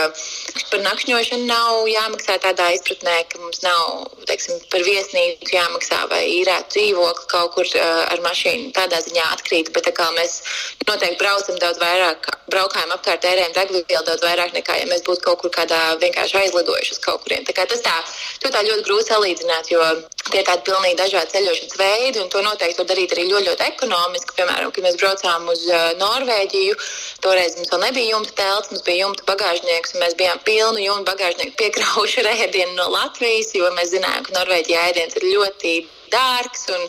[0.69, 6.69] par nakšņošanu nav jāmaksā tādā izpratnē, ka mums nav, teiksim, par viesnīcu jāmaksā vai īrēt
[6.75, 8.75] dzīvokli kaut kur uh, ar mašīnu.
[8.77, 10.37] Tādā ziņā atkrīt, bet kā mēs
[10.85, 15.41] noteikti braucam daudz vairāk, braukājam apkārt ērēm degvielu daudz vairāk nekā, ja mēs būtu kaut
[15.41, 17.49] kur kādā vienkārši aizlidojuši uz kaut kuriem.
[17.49, 17.97] Tā kā tas tā,
[18.45, 19.81] to tā ļoti grūti salīdzināt, jo
[20.31, 23.67] tie ir tādi pilnīgi dažādi ceļošanas veidi, un to noteikti var darīt arī ļoti, ļoti
[23.67, 24.37] ekonomiski.
[24.39, 26.79] Piemēram, kad mēs braucām uz uh, Norvēģiju,
[27.25, 31.13] toreiz mums vēl nebija jumta telts, mums bija jumta bagāžnieks, un mēs bijām pilnu jumta
[31.13, 35.77] bagāžnieku piekraujuši rēdienu no Latvijas, jo mēs zinājām, ka Norvēģijā ēdiens ir ļoti
[36.13, 36.67] dārgs.
[36.75, 36.87] Un,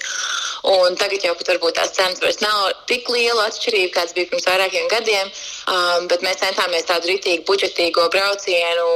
[0.75, 4.47] un tagad jau pat varbūt tās cenas vairs nav tik liela atšķirība, kāds bija pirms
[4.49, 5.32] vairākiem gadiem.
[5.65, 8.89] Um, bet mēs centāmies tādu rītīgu, budžetīgo braucienu,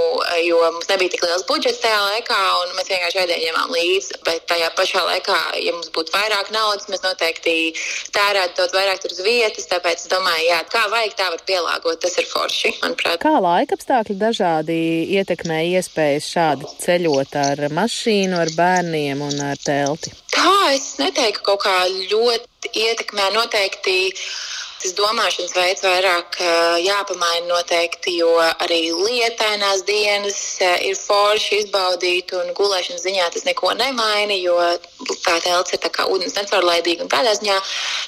[0.46, 4.20] jo mums nebija tik liels budžets tajā laikā, un mēs vienkārši ņēmām līdzi.
[4.28, 7.56] Bet tajā pašā laikā, ja mums būtu vairāk naudas, mēs noteikti
[8.16, 9.70] tērētu daudz vairāk uz vietas.
[9.72, 12.02] Tāpēc es domāju, jā, kā vajag, tā var pielāgot.
[12.06, 13.18] Tas ir forši, manuprāt.
[13.24, 14.80] Kā laika apstākļi dažādi
[15.18, 20.09] ietekmē iespējas šādi ceļot ar mašīnu, ar bērniem un ar telti?
[20.36, 21.76] Tā es neteiktu, ka kaut kā
[22.13, 23.98] ļoti ietekmē noteikti
[24.80, 26.38] tas domāšanas veids vairāk
[26.84, 34.38] jāpamaina noteikti, jo arī lietainās dienas ir forši izbaudīt, un gulēšanas ziņā tas neko nemaina,
[34.39, 34.56] jo
[35.26, 37.04] tā telts ir tā kā ūdens necaurlaidīga.
[37.04, 37.58] Un tādā ziņā,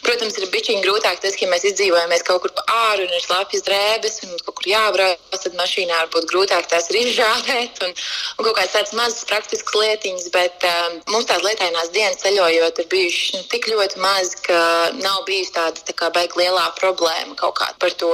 [0.06, 4.22] protams, ir bišķiņi grūtāk tas, ka mēs izdzīvojamies kaut kur āru un ir slapjas drēbes,
[4.28, 7.96] un kaut kur jābrauc, tad mašīnā varbūt grūtāk tās ir izžāvēt, un,
[8.38, 12.90] un kaut kādas tādas mazas praktiskas lietiņas, bet um, mums tās lietainās dienas ceļojot ir
[12.96, 14.62] bijušas nu, tik ļoti maz, ka
[15.02, 18.12] nav bijusi tāda tā kā baigta liela lielā problēma kaut kāda par to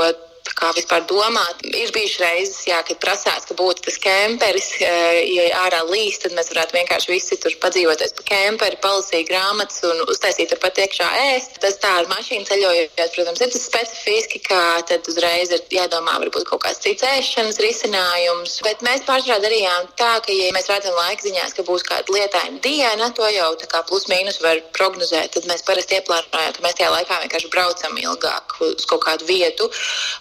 [0.57, 1.63] kā vispār domāt.
[1.67, 6.35] Ir bijušas reizes, jā, kad prasās, ka būtu tas kemperis, eh, ja ārā līst, tad
[6.37, 11.09] mēs varētu vienkārši visi tur padzīvoties pa kemperi, palasīt grāmatas un uztaisīt ar pat iekšā
[11.33, 11.59] ēst.
[11.63, 16.47] Tas tā ar mašīnu ceļojot, protams, ir tas specifiski, ka tad uzreiz ir jādomā, varbūt
[16.49, 18.59] kaut kāds cits ēšanas risinājums.
[18.63, 22.61] Bet mēs pārsvarā darījām tā, ka, ja mēs redzam laika ziņās, ka būs kāda lietaina
[22.63, 26.77] diena, to jau tā kā plus mīnus var prognozēt, tad mēs parasti ieplānojam, ka mēs
[26.79, 29.69] tajā laikā vienkārši braucam ilgāk uz kaut kādu vietu,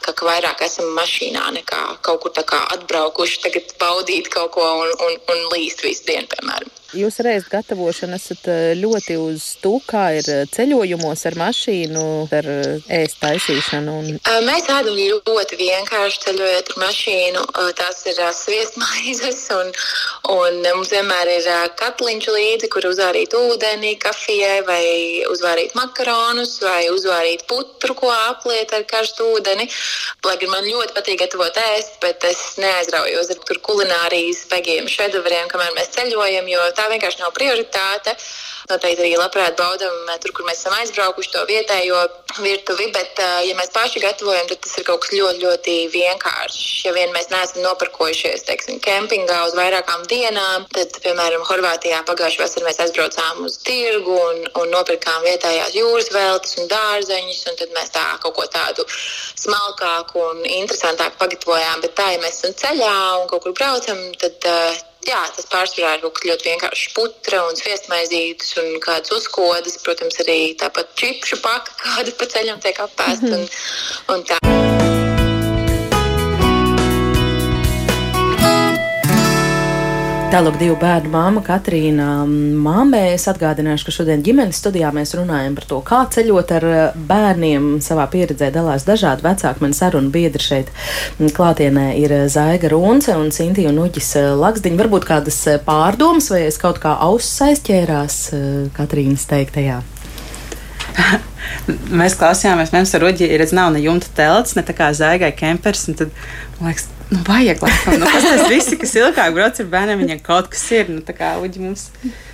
[0.05, 2.33] ka ka vairāk esam mašīnā nekā kaut kur
[2.77, 6.73] atbraukuši, tagad baudīt kaut ko un, un, un līst visu dienu, piemēram.
[6.95, 12.47] Jūs reiz gatavošana esat eh, ļoti uz to, kā ir eh, ceļojumos ar mašīnu, ar
[12.53, 13.95] eh, ēst taisīšanu.
[14.03, 14.21] Un...
[14.47, 17.43] Mēs ēdam ļoti vienkārši ceļojot ar mašīnu.
[17.81, 19.73] Tās ir sviestmaizes un,
[20.37, 21.49] un mums vienmēr ir
[21.81, 24.87] katliņš līdzi, kur uzvārīt ūdeni, kafijai vai
[25.33, 29.67] uzvārīt makaronus vai uzvārīt putru, ko apliet ar karstu ūdeni.
[30.27, 35.75] Lai gan man ļoti patīk gatavot ēst, bet es neaizraujos ar kulinārijas begiem šedevriem, kamēr
[35.75, 38.17] mēs ceļojam, jo tā vienkārši nav prioritāte.
[38.67, 42.01] Noteikti arī labprāt baudām tur, kur mēs esam aizbraukuši to vietējo
[42.43, 46.65] virtuvi, bet, ja mēs paši gatavojam, tad tas ir kaut kas ļoti, ļoti vienkāršs.
[46.89, 52.67] Ja vien mēs neesam nopirkojušies, teiksim, kempingā uz vairākām dienām, tad, piemēram, Horvātijā pagājušajā vasarā
[52.67, 57.95] mēs aizbraucām uz tirgu un, un nopirkām vietējās jūras veltes un dārzeņus, un tad mēs
[57.95, 61.87] tā kaut ko tādu smalkāku un interesantāku pagatavojām.
[61.87, 64.51] Bet tā, ja mēs esam ceļā un kaut kur braucam, tad
[65.09, 66.87] jā, tas pārsvarā ir kaut kas ļoti vienkāršs.
[66.97, 72.83] Putra un sviestmaizītes un kādas uzkodas, protams, arī tāpat čipšu paka, kāda pa ceļam tiek
[72.89, 73.47] apēsta un,
[74.15, 75.16] un tā.
[80.37, 82.99] Tālāk divu bērnu māma Katrīna Māmē.
[83.15, 87.69] Es atgādināšu, ka šodien ģimenes studijā mēs runājam par to, kā ceļot ar eh, bērniem.
[87.81, 89.63] Savā pieredzē dalās dažādi vecāki.
[89.65, 90.69] Man saruna biedri šeit
[91.17, 94.81] klātienē ir Zaiga Runce un Cintija un Uģis eh, Laksdiņa.
[94.83, 98.19] Varbūt kādas eh, pārdomas vai es kaut kā auss aizķērās
[98.77, 99.79] Katrīnas teiktajā.
[102.03, 105.89] mēs klausījāmies, mēs ar Uģi redz, nav ne jumta telts, ne tā kā zaigai kempers.
[105.97, 106.13] Tad,
[106.61, 110.49] man liekas, Nu, vajag, laikam, nu, tas visi, kas ilgāk brauc ar bērniem, viņiem kaut
[110.51, 110.89] kas ir.
[110.91, 111.85] Nu, kā uģi mums.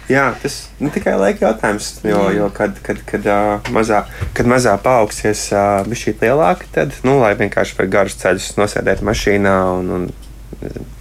[0.09, 1.91] Jā, tas ir nu, tikai laika jautājums.
[2.09, 4.03] Jo, jo kad, kad, kad, uh, mazā,
[4.37, 9.55] kad mazā paaugsies uh, šī lielāka, tad, nu, lai vienkārši par garus ceļus nosēdētu mašīnā
[9.77, 10.09] un, un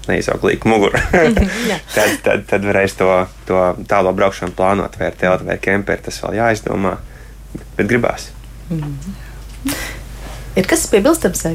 [0.10, 1.00] neizaugt līku muguru,
[1.95, 3.10] tad, tad, tad varēs to,
[3.48, 6.04] to tālo braukšanu plānot, vai ar telti vai kemperi.
[6.10, 6.98] Tas vēl jāizdomā,
[7.80, 8.34] bet gribās.
[8.68, 8.98] Mm.
[10.60, 11.48] Ir kas piebilstams?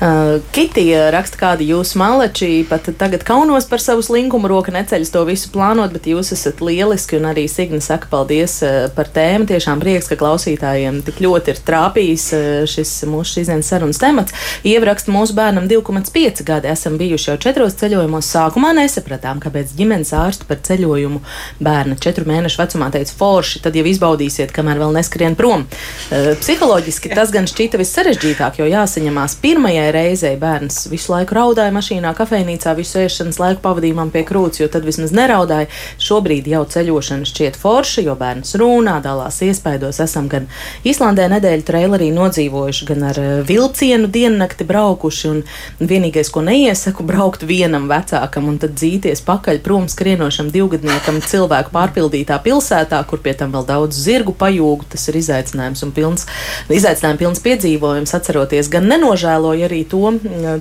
[0.00, 5.24] Uh, Kiti raksta, kādi jūs maleči pat tagad kaunos par savu slinkumu, roka neceļas to
[5.28, 8.58] visu plānot, bet jūs esat lieliski un arī Signa saka paldies
[8.96, 9.48] par tēmu.
[9.50, 12.26] Tiešām prieks, ka klausītājiem tik ļoti ir trāpījis
[12.70, 14.36] šis mūsu šīsdienas sarunas temats.
[14.66, 16.70] Ievraksta mūsu bērnam 2,5 gadi.
[16.72, 18.28] Esam bijuši jau četros ceļojumos.
[18.30, 21.22] Sākumā nesapratām, kāpēc ģimenes ārstu par ceļojumu
[21.62, 25.66] bērna četru mēnešu vecumā teica forši, tad jau izbaudīsiet, kamēr vēl neskrien prom.
[26.10, 32.74] Psiholoģiski tas gan šķita vissarežģītāk, jo jāsaņemās pirmajai reizei bērns visu laiku raudāja mašīnā, kafejnīcā,
[32.78, 35.68] visu ēšanas laiku pavadījumam pie krūts, jo tad vismaz neraudāja.
[36.02, 40.00] Šobrīd jau ceļošana šķiet forša, jo bērns runā, dalās iespaidos.
[40.04, 40.48] Esam gan
[40.86, 45.32] Islandē nedēļu trailerī nodzīvojuši, gan ar eh, vilcienu diennakti braukuši.
[45.80, 52.40] Vienīgais, ko neiesaku, braukt vienam vecākam un tad dzīties pakaļ prom skrienošam divgadniekam cilvēku pārpildītā
[52.44, 54.88] pilsētā, kur pie tam vēl daudz zirgu pajūgu.
[54.94, 56.26] Tas ir izaicinājums un pilns,
[56.72, 58.88] izaicinājums pilns piedzīvojums, atceroties gan
[59.20, 60.12] nenožēloju arī to,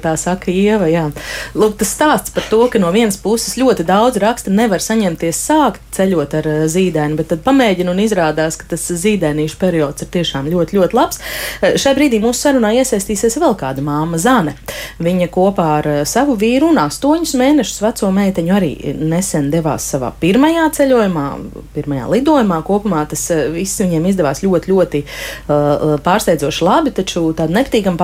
[0.03, 0.87] tā saka Ieva.
[0.89, 1.09] Jā.
[1.55, 5.81] Lūk, tas stāsts par to, ka no vienas puses ļoti daudz raksta nevar saņemties sākt
[5.95, 10.49] ceļot ar eh, zīdaini, bet tad pamēģina un izrādās, ka tas zīdainīšu periods ir tiešām
[10.51, 11.19] ļoti, ļoti labs.
[11.61, 14.55] Eh, šai brīdī mūsu sarunā iesaistīsies vēl kāda māma Zane.
[14.99, 20.11] Viņa kopā ar eh, savu vīru un astoņus mēnešus veco meiteņu arī nesen devās savā
[20.19, 21.27] pirmajā ceļojumā,
[21.75, 22.61] pirmajā lidojumā.
[22.67, 27.99] Kopumā tas viss viņiem izdevās ļoti, ļoti uh, pārsteidzoši labi, taču tādu nepatīkamu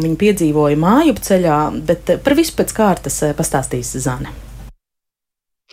[0.00, 4.32] pārsteigumu viņi piedzīvoja māju ceļā, bet par visu pēc kārtas pastāstīs Zane.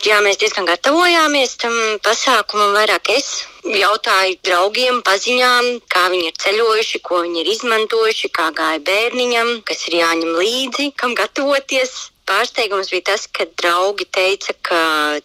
[0.05, 1.73] Jā, mēs diezgan gatavojāmies tam
[2.05, 2.75] pasākumam.
[2.75, 8.79] Vairāk es jautāju draugiem, paziņām, kā viņi ir ceļojuši, ko viņi ir izmantojuši, kā gāja
[8.85, 12.11] bērniņam, kas ir jāņem līdzi, kam gatavoties.
[12.27, 14.79] Pārsteigums bija tas, ka draugi teica, ka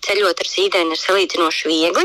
[0.06, 2.04] ceļot ar zīdaini ir salīdzinoši viegli.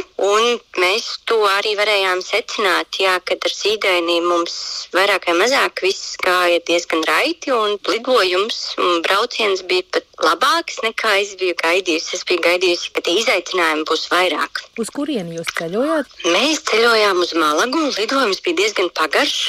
[0.82, 4.56] Mēs to arī varējām secināt, jā, kad ar zīdaini mums
[4.98, 7.54] vairāk vai mazāk viss gāja diezgan raiti.
[7.92, 12.16] Lidojums un brauciens bija pat labāks nekā es biju gaidījusi.
[12.18, 14.64] Es biju gaidījusi, ka tie izaicinājumi būs vairāk.
[14.82, 16.18] Uz kurieni jūs ceļojāt?
[16.34, 17.84] Mēs ceļojām uz Malagu.
[17.98, 19.48] Lidojums bija diezgan pagaršs.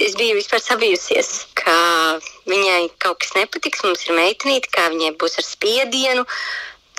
[0.00, 1.76] Es biju vispār sabijusies, ka
[2.50, 3.84] viņai kaut kas nepatiks.
[3.86, 6.26] Mums ir meitenīte, kā viņai būs ar spiedienu.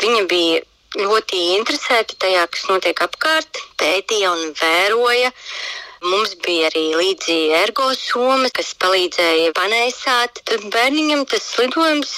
[0.02, 0.64] Viņa bija
[1.00, 5.32] ļoti interesēta tajā, kas notiek apkārt, pētīja un vēroja.
[6.02, 10.42] Mums bija arī līdzi ergosoma, kas palīdzēja panēsāt.
[10.50, 12.16] Tad bērniņam tas lidojums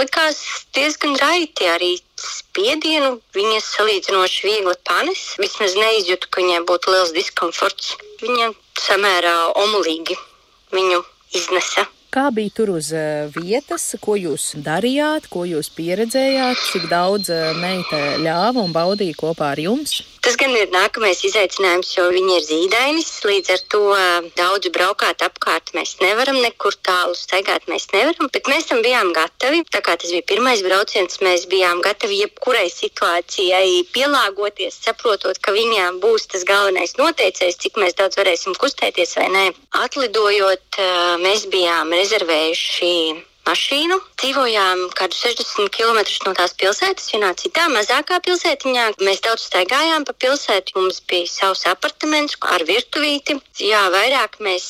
[0.00, 0.40] likās
[0.76, 1.68] diezgan raiti.
[1.68, 5.26] Arī spiedienu viņa salīdzinoši viegli panes.
[5.42, 7.94] Vismaz neizjūtu, ka viņai būtu liels diskomforts.
[8.22, 9.36] Viņa samērā
[9.66, 10.18] omulīgi
[10.74, 11.04] viņu
[11.36, 11.86] iznesa.
[12.08, 17.50] Kā bija tur uz eh, vietas, ko jūs darījāt, ko jūs pieredzējāt, cik daudz eh,
[17.60, 19.98] meita ļāva un baudīja kopā ar jums?
[20.28, 23.06] Tas gan ir nākamais izaicinājums, jo viņi ir zīdainis.
[23.24, 23.78] Līdz ar to
[24.36, 28.28] daudz braukāt apkārt mēs nevaram, nekur tālu staigāt mēs nevaram.
[28.34, 29.62] Bet mēs tam bijām gatavi.
[29.72, 35.96] Tā kā tas bija pirmais brauciens, mēs bijām gatavi jebkurai situācijai pielāgoties, saprotot, ka viņām
[36.04, 39.48] būs tas galvenais noteicējs, cik mēs daudz varēsim kustēties vai nē.
[39.80, 40.82] Atlidojot,
[41.24, 42.92] mēs bijām rezervējuši
[43.48, 43.98] mašīnu.
[44.18, 48.84] Dzīvojām kādu 60 km no tās pilsētas, vienā citā mazākā pilsētiņā.
[49.06, 50.74] Mēs daudz staigājām pa pilsētu.
[50.78, 53.38] Mums bija savs apartaments ar virtuvīti.
[53.62, 54.66] Jā, vairāk mēs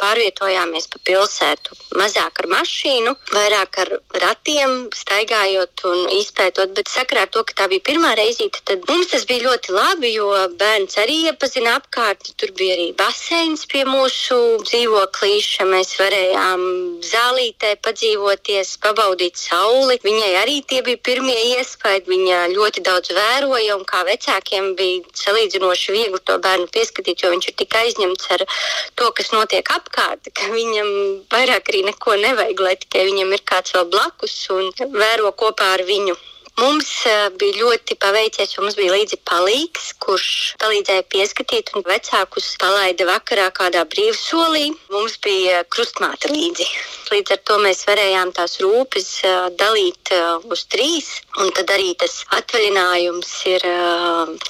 [0.00, 1.78] pārvietojāmies pa pilsētu.
[1.98, 6.72] Mazāk ar mašīnu, vairāk ar ratiem, staigājot un izpētot.
[6.78, 10.14] Bet sakarā ar to, ka tā bija pirmā reizīte, tad mums tas bija ļoti labi,
[10.14, 10.30] jo
[10.62, 12.32] bērns arī iepazina apkārt.
[12.40, 15.68] Tur bija arī baseins pie mūsu dzīvoklīša.
[15.72, 16.66] Mēs varējām
[17.12, 19.98] zālītē padzīvot atbrīvoties, pabaudīt sauli.
[20.02, 22.08] Viņai arī tie bija pirmie iespaidi.
[22.08, 27.48] Viņa ļoti daudz vēroja, un kā vecākiem bija salīdzinoši viegli to bērnu pieskatīt, jo viņš
[27.48, 28.46] ir tik aizņemts ar
[28.94, 33.74] to, kas notiek apkārt, ka viņam vairāk arī neko nevajag, lai tikai viņam ir kāds
[33.74, 36.16] vēl blakus un vēro kopā ar viņu.
[36.60, 40.26] Mums uh, bija ļoti paveicies, jo mums bija līdzi palīgs, kurš
[40.60, 44.66] palīdzēja pieskatīt un vecākus palaida vakarā kādā brīvsolī.
[44.92, 46.68] Mums bija krustmāte līdzi.
[47.12, 51.08] Līdz ar to mēs varējām tās rūpes uh, dalīt uh, uz trīs.
[51.40, 53.64] Un tad arī tas atvaļinājums ir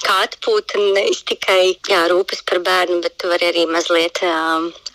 [0.03, 4.19] kā atpūta nevis tikai jā, rūpes par bērnu, bet tu vari arī mazliet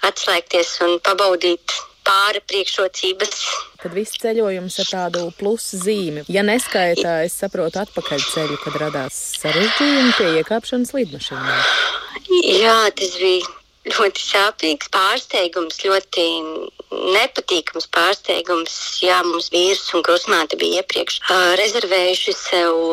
[0.04, 3.36] atslēgties un pabaudīt pāri priekšrocības.
[3.84, 6.26] Tad viss ceļojums ar tādu plusu zīmi.
[6.32, 11.62] Ja neskaitā, es saprotu atpakaļceļu, kad radās sarežģījumi pie iekāpšanas lidmašīnā.
[12.58, 13.46] Jā, tas bija
[13.94, 16.26] ļoti sāpīgs pārsteigums, ļoti
[17.18, 18.76] nepatīkams pārsteigums.
[19.04, 22.84] Jā, mums vīrs un krustmāte bija iepriekš uh, rezervējuši sev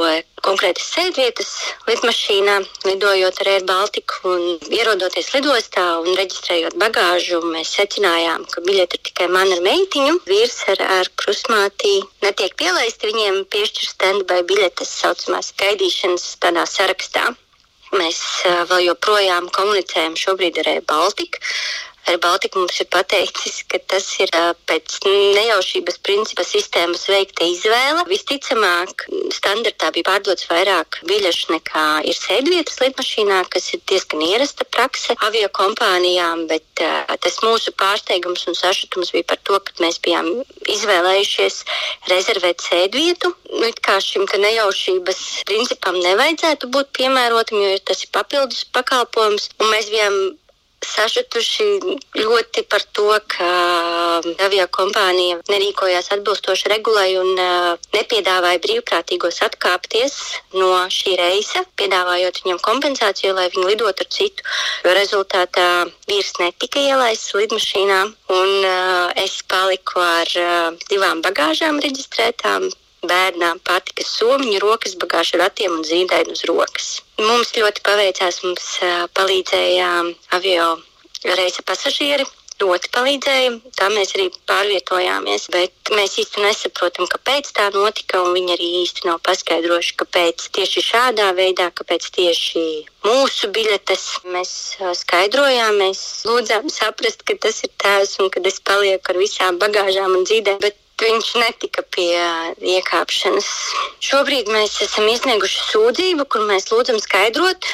[0.45, 1.51] konkrētas sēdvietas
[1.89, 7.41] lidmašīnā, lidojot ar Air Baltiku un ierodoties lidostā un reģistrējot bagāžu.
[7.55, 10.19] Mēs secinājām, ka biļete ir tikai man ar meitiņu.
[10.29, 17.33] Vīrs ar, ar krustmāti netiek pielaisti, viņiem piešķir stand-by biļetes saucamās gaidīšanas tādā sarakstā.
[17.95, 18.21] Mēs
[18.71, 21.43] vēl joprojām komunicējam šobrīd ar Baltiku.
[22.05, 24.31] Ar Baltiku mums ir pateicis, ka tas ir
[24.69, 28.05] pēc nejaušības principa sistēmas veikta izvēle.
[28.11, 35.17] Visticamāk, standartā bija pārdots vairāk biļešu nekā ir sēdvietas lidmašīnā, kas ir diezgan ierasta prakse
[35.25, 40.31] avio kompānijām, bet uh, tas mūsu pārsteigums un sašutums bija par to, ka mēs bijām
[40.77, 41.61] izvēlējušies
[42.13, 43.33] rezervēt sēdvietu.
[43.55, 49.93] Nu, kā šim nejaušības principam nevajadzētu būt piemērotam, jo tas ir papildus pakalpojums, un mēs
[49.93, 50.17] bijām
[50.87, 51.67] sašutuši
[52.19, 53.49] ļoti par to, ka
[54.47, 60.17] avio kompānija nerīkojās atbilstoši regulai un uh, nepiedāvāja brīvprātīgos atkāpties
[60.55, 64.47] no šī reisa, piedāvājot viņam kompensāciju, lai viņi lidotu ar citu.
[65.01, 65.69] Rezultātā
[66.11, 68.01] vīrs netika ielaists lidmašīnā,
[68.39, 72.71] un uh, es paliku ar uh, divām bagāžām reģistrētām
[73.11, 76.89] bērnām patikas somiņu, rokas bagāžu ratiem un zīdaini uz rokas.
[77.21, 78.71] Mums ļoti paveicās, mums
[79.19, 79.91] palīdzēja
[80.39, 80.71] avio
[81.33, 82.27] reisa pasažieri.
[82.63, 88.21] Ļoti palīdzēja, tā mēs arī pārvietojāmies, bet mēs īsti nesaprotam, kāpēc tā notika.
[88.31, 92.63] Viņi arī īsti nav paskaidrojuši, kāpēc tieši šādā veidā, kāpēc tieši
[93.09, 94.07] mūsu biļetes.
[94.37, 94.55] Mēs
[95.03, 100.15] skaidrojām, mēs lūdzām saprast, ka tas ir tēvs un ka es palieku ar visām bagāžām
[100.15, 100.63] un dzīvēm.
[100.63, 102.15] Bet viņš netika pie
[102.77, 103.51] iekāpšanas.
[104.05, 107.67] Šobrīd mēs esam iesnieguši sūdzību, kur mēs lūdzam skaidrot,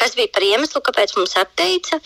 [0.00, 2.00] kas bija par iemeslu, kāpēc mums atteica.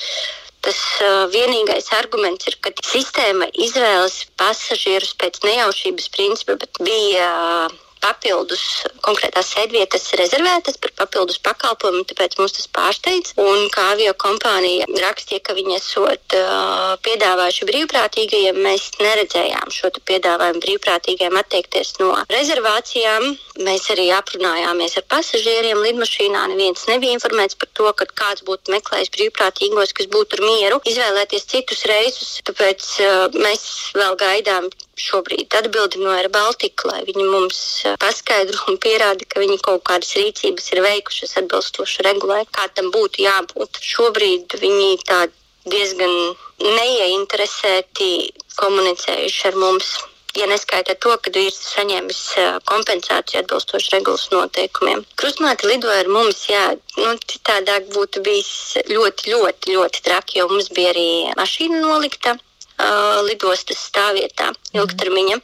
[0.64, 7.28] Tas uh, vienīgais arguments ir, ka sistēma izvēlas pasažierus pēc nejaušības principa, bet bija
[7.68, 8.62] uh, papildus
[9.04, 13.34] konkrētās sēdvietas rezervētas par papildus pakalpojumu, tāpēc mums tas pārsteidz.
[13.42, 20.62] Un kā avio kompānija rakstīja, ka viņi esot uh, piedāvājuši brīvprātīgajiem, mēs neredzējām šo piedāvājumu
[20.64, 23.30] brīvprātīgajiem atteikties no rezervācijām.
[23.66, 26.44] Mēs arī aprunājāmies ar pasažieriem lidmašīnā.
[26.52, 31.48] Neviens nebija informēts par to, ka kāds būtu meklējis brīvprātīgos, kas būtu ar mieru, izvēlēties
[31.50, 32.36] citus reisus.
[32.48, 33.64] Tāpēc uh, mēs
[33.98, 39.42] vēl gaidām šobrīd atbildi no Air Baltica, lai viņi mums eh, paskaidro un pierāda, ka
[39.42, 43.80] viņi kaut kādas rīcības ir veikušas atbilstoši regulē, kā tam būtu jābūt.
[43.92, 45.24] Šobrīd viņi tā
[45.68, 46.14] diezgan
[46.62, 48.12] neieinteresēti
[48.58, 49.96] komunicējuši ar mums.
[50.36, 55.06] Ja neskaita to, ka vīrs ir saņēmis eh, kompensāciju atbilstoši regulas noteikumiem.
[55.18, 56.66] Krustmāte lidoja ar mums, jā,
[56.98, 58.52] nu, citādāk būtu bijis
[58.90, 62.36] ļoti, ļoti, ļoti traki, jo mums bija arī mašīna nolikta
[62.78, 65.38] uh, lidostas stāvvietā ilgtermiņa.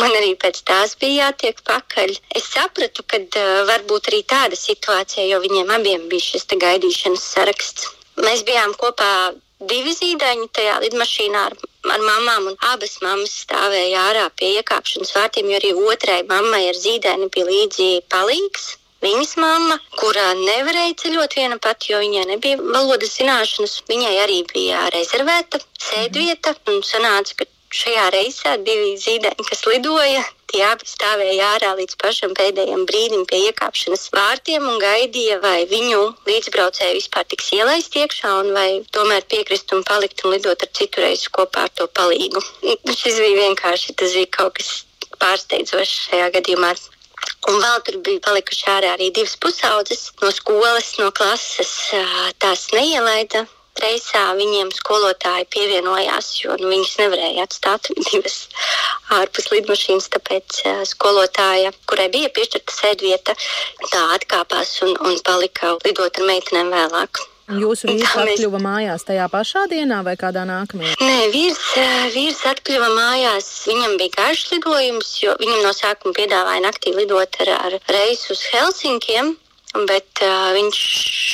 [0.00, 2.14] Man arī pēc tās bija jātiek pakaļ.
[2.38, 7.24] Es sapratu, ka uh, var būt arī tāda situācija, jo viņiem abiem bija šis gaidīšanas
[7.36, 7.90] saraksts.
[8.20, 9.12] Mēs bijām kopā
[9.70, 11.56] divi zīdaiņi tajā lidmašīnā ar,
[11.94, 16.78] ar mamām, un abas mammas stāvēja ārā pie iekāpšanas vārtiem, jo arī otrai mammai ar
[16.78, 18.72] zīdaini bija līdzi palīgs.
[19.02, 24.84] Viņas mamma, kurā nevarēja ceļot viena pati, jo viņai nebija valodas zināšanas, viņai arī bija
[24.94, 26.54] rezervēta sēdvieta.
[26.70, 30.22] Un sanāca, ka šajā reisā divi zīdaiņi, kas lidoja,
[30.52, 36.02] tie abi stāvēja ārā līdz pašam pēdējiem brīdim pie iekāpšanas vārtiem un gaidīja, vai viņu
[36.28, 41.02] līdzbraucēji vispār tiks ielaist iekšā, un vai tomēr piekrist un palikt un lidot ar citu
[41.02, 42.44] reizi kopā ar to palīgu.
[43.02, 44.72] Šis bija vienkārši, tas bija kaut kas
[45.22, 46.74] pārsteidzošs šajā gadījumā.
[47.50, 51.72] Un vēl tur bija palikuši ārā arī divas pusaudzes no skolas, no klases.
[52.42, 53.44] Tās neielaida
[53.80, 54.22] reisā.
[54.38, 58.38] Viņiem skolotāji pievienojās, jo nu, viņas nevarēja atstāt divas
[59.18, 60.10] ārpus lidmašīnas.
[60.16, 60.62] Tāpēc
[60.92, 63.36] skolotāja, kurai bija piešķirta sēdvieta,
[63.88, 67.26] tā atkāpās un, un palika lidot ar meitenēm vēlāk.
[67.60, 70.94] Jūsu vīrs atkļuva mājās tajā pašā dienā vai kādā nākamajā?
[71.02, 73.48] Nē, vīrs, eh, vīrs atkļuva mājās.
[73.68, 78.44] Viņam bija garš lidojums, jo viņam no sākuma piedāvāja naktī lidot ar, ar reisu uz
[78.52, 79.36] Helsinkiem.
[79.72, 80.78] Bet uh, viņš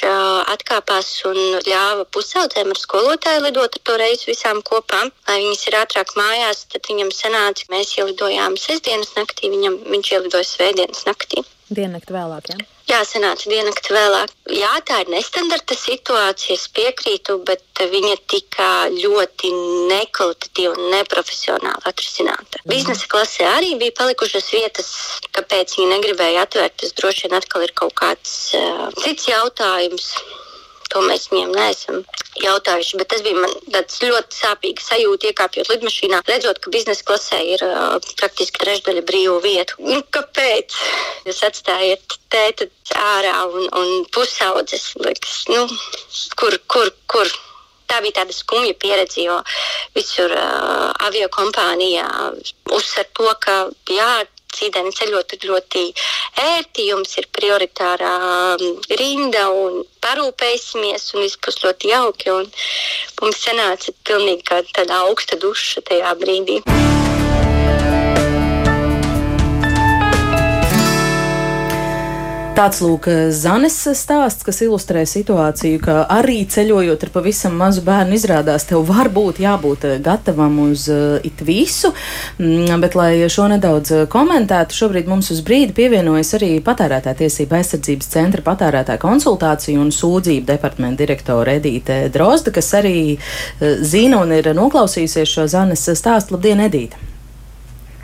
[0.06, 5.00] uh, atkāpās un ļāva pusaudzēm ar skolotāju lidot ar to reisu visām kopā.
[5.26, 10.14] Lai viņas ir ātrāk mājās, tad viņam sanāca, ka mēs ielidojām sestdienas naktī, viņam, viņš
[10.14, 11.42] ielidoja svētdienas naktī.
[11.66, 12.62] Diennakti vēlāk, jā?
[12.62, 12.77] Ja?
[12.88, 14.30] Jā, sanāca diennakti vēlāk.
[14.56, 19.50] Jā, tā ir nestandarta situācija, es piekrītu, bet viņa tika ļoti
[19.90, 22.62] nekvalitatīva un neprofesionāli atrisināta.
[22.64, 24.90] Biznesa klasē arī bija palikušas vietas,
[25.36, 26.78] kāpēc viņi negribēja atvērt.
[26.80, 30.14] Tas droši vien atkal ir kaut kāds uh, cits jautājums.
[30.92, 32.02] To mēs viņiem neesam
[32.42, 32.98] jautājuši.
[33.00, 37.98] Bet tas bija man ļoti sāpīgs sajūta, iekāpjot lidmašīnā, redzot, ka biznesa klasē ir uh,
[38.20, 39.76] praktiski trešdaļa brīvu vietu.
[39.84, 40.76] Nu, kāpēc?
[41.28, 44.94] Jūs atstājat tēti ārā un, un pusaudzes.
[45.02, 45.66] Liekas, nu,
[46.40, 47.36] kur, kur, kur?
[47.88, 49.38] Tā bija tāda skumja pieredze, jo
[49.96, 52.08] visur uh, avio kompānijā
[52.76, 53.54] uzsver to, ka
[53.88, 54.10] jā,
[54.56, 55.84] cīdēni ceļot ir ļoti
[56.44, 58.14] ērti, jums ir prioritārā
[59.00, 62.36] rinda un parūpēsimies, un viss būs ļoti jauki.
[63.20, 66.62] Mums sanāca pilnīgi tāda augsta duša tajā brīdī.
[72.58, 78.64] Tāds lūk, Zanes stāsts, kas ilustrē situāciju, ka arī ceļojot ar pavisam mazu bērnu, izrādās
[78.66, 81.92] tev var būt jābūt gatavam uz uh, it visu.
[82.42, 88.10] Mm, bet, lai šo nedaudz komentētu, šobrīd mums uz brīdi pievienojas arī patērētāja tiesība aizsardzības
[88.16, 92.96] centra patērētāja konsultāciju un sūdzību departamenta direktore Edīte Drozda, kas arī
[93.86, 96.34] zina un ir noklausījusies šo Zanes stāstu.
[96.34, 96.98] Labdien, Edīte!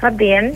[0.04, 0.50] Labdien!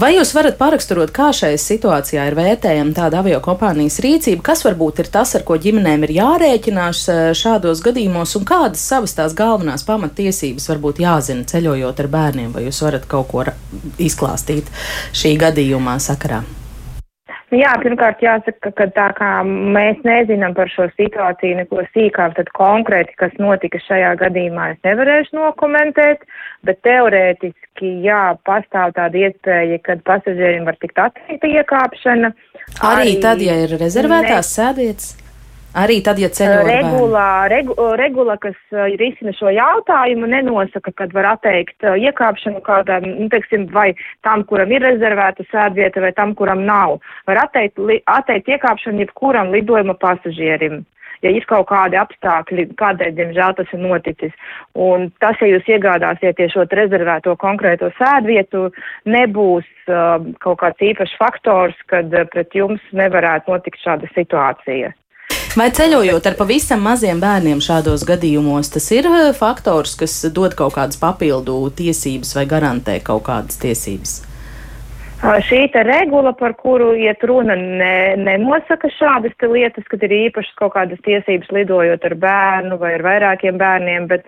[0.00, 4.40] Vai jūs varat paraksturot, kā šajā situācijā ir vērtējama tāda avio kompānijas rīcība?
[4.46, 9.16] Kas varbūt ir tas, ar ko ģimenēm ir jārēķinās eh, šādos gadījumos, un kādas savas
[9.18, 12.54] tās galvenās pamatiesības varbūt jāzina ceļojot ar bērniem?
[12.54, 13.44] Vai jūs varat kaut ko
[14.00, 14.72] izklāstīt
[15.12, 16.42] šī gadījumā sakarā?
[17.48, 23.14] Jā, pirmkārt jāsaka, ka tā kā mēs nezinām par šo situāciju neko sīkāk, tad konkrēti,
[23.16, 26.26] kas notika šajā gadījumā, es nevarēšu nokomentēt,
[26.68, 32.34] bet teorētiski, jā, pastāv tāda iespēja, ka pasažierim var tikt atteikta iekāpšana.
[32.82, 34.52] Arī, arī tad, ja ir rezervētās ne...
[34.52, 35.27] sēdvietas?
[35.78, 38.56] Arī tad, ja ceļo regulā, regu, regula, kas
[38.98, 43.92] risina šo jautājumu, nenosaka, kad var atteikt iekāpšanu kādam, nu, teiksim, vai
[44.26, 46.98] tam, kuram ir rezervēta sēdvieta, vai tam, kuram nav.
[47.30, 50.82] Var atteikt, li, atteikt iekāpšanu jebkuram lidojuma pasažierim
[51.24, 54.36] ja ir kaut kādi apstākļi, kādēļ, diemžēl, tas ir noticis.
[54.78, 58.68] Un tas, ja jūs iegādāsieties šo rezervēto konkrēto sēdvietu,
[59.10, 64.94] nebūs uh, kaut kāds īpašs faktors, kad uh, pret jums nevarētu notikt šāda situācija.
[65.58, 70.76] Vai ceļojot ar pavisam maziem bērniem šādos gadījumos, tas ir eh, faktors, kas dod kaut
[70.76, 74.20] kādas papildu tiesības vai garantē kaut kādas tiesības?
[75.18, 81.00] Šī regula, par kuru iet runa, ne, nenosaka šādas lietas, kad ir īpašas kaut kādas
[81.02, 84.22] tiesības lidojot ar bērnu vai ar vairākiem bērniem, bet,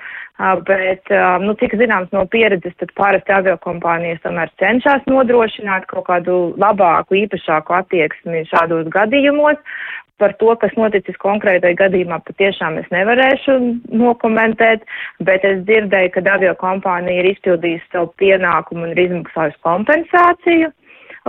[0.66, 1.14] bet
[1.46, 7.78] nu, cik zināms no pieredzes, tad parasti aviokompānijas tomēr cenšas nodrošināt kaut kādu labāku, īpašāku
[7.78, 9.62] attieksmi šādos gadījumos.
[10.20, 13.56] Par to, kas noticis konkrētai gadījumā, patiešām es nevarēšu
[14.02, 14.84] nokomentēt,
[15.24, 20.68] bet es dzirdēju, ka avio kompānija ir izpildījusi savu pienākumu un ir izmaksājusi kompensāciju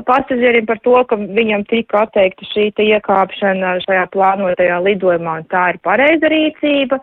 [0.07, 5.81] pasažierim par to, ka viņam tika atteikta šī iekāpšana šajā plānotajā lidojumā, un tā ir
[5.85, 7.01] pareiza rīcība.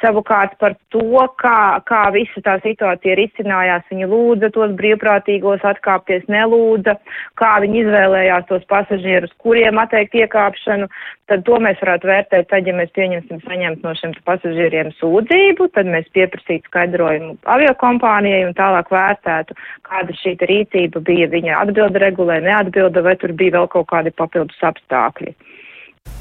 [0.00, 6.94] Savukārt par to, kā, kā visa tā situācija risinājās, viņi lūdza tos brīvprātīgos atkāpties, nelūdza,
[7.36, 10.88] kā viņi izvēlējās tos pasažierus, kuriem atteikt iekāpšanu,
[11.28, 15.90] tad to mēs varētu vērtēt tad, ja mēs pieņemsim saņemt no šiem pasažieriem sūdzību, tad
[15.92, 23.04] mēs pieprasītu skaidrojumu aviokompānijai un tālāk vērtētu, kāda šī rīcība bija, viņa atbilda regulē, neatbilda,
[23.06, 25.34] vai tur bija vēl kaut kādi papildus apstākļi.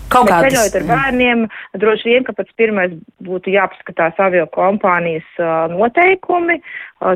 [0.09, 0.49] Kaut kādas.
[0.49, 1.41] Ceļojot ar bērniem,
[1.77, 2.93] droši vien, ka pats pirmais
[3.25, 5.27] būtu jāpaskatās avio kompānijas
[5.69, 6.57] noteikumi,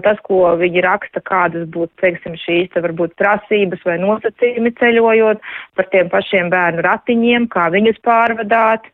[0.05, 5.41] tas, ko viņi raksta, kādas būtu, teiksim, šīs, te varbūt prasības vai nosacījumi ceļojot
[5.79, 8.85] par tiem pašiem bērnu ratiņiem, kā viņus pārvadāt,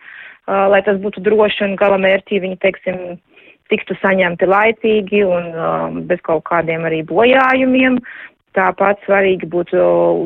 [0.47, 3.03] lai tas būtu droši un galamērķī viņi, teiksim,
[3.70, 7.99] tiktu saņemti laicīgi un um, bez kaut kādiem arī bojājumiem.
[8.58, 9.78] Tāpat svarīgi būtu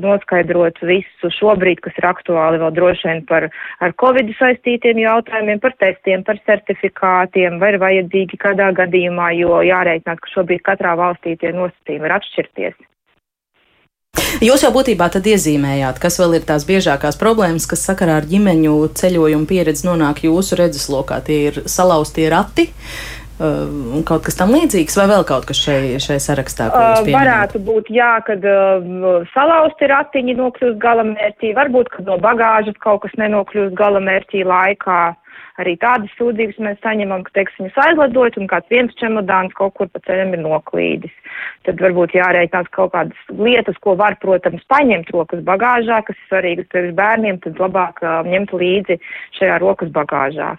[0.04, 3.50] noskaidrot visu šobrīd, kas ir aktuāli vēl droši vien par
[3.84, 10.24] ar Covid saistītiem jautājumiem, par testiem, par certifikātiem, vai ir vajadzīgi kādā gadījumā, jo jārēķināt,
[10.24, 12.82] ka šobrīd katrā valstī tie nosacījumi var atšķirties.
[14.44, 18.76] Jūs jau būtībā tad iezīmējāt, kas vēl ir tās biežākās problēmas, kas sakarā ar ģimeņu
[19.00, 21.20] ceļojumu pieredzi nonāk jūsu redzeslokā.
[21.28, 25.98] Tie ir salauztie rati, Uh, un kaut kas tam līdzīgs, vai vēl kaut kas šai,
[26.04, 26.70] šai sarakstā?
[26.70, 33.04] Uh, varētu būt, jā, kad uh, salauzti ratiņi nokļūst galamērķī, varbūt, kad no bagāžas kaut
[33.06, 35.02] kas nenokļūst galamērķī laikā.
[35.62, 39.90] Arī tādas sūdzības mēs saņemam, ka, teiksim, jūs aizlidojat un kāds viens čemodāns kaut kur
[39.94, 41.14] pa ceļam ir noklīdis.
[41.68, 46.70] Tad varbūt jārēķinās kaut kādas lietas, ko var, protams, paņemt rokas bagāžā, kas ir svarīgas
[46.74, 48.98] priekš bērniem, tad labāk uh, ņemt līdzi
[49.38, 50.56] šajā rokas bagāžā.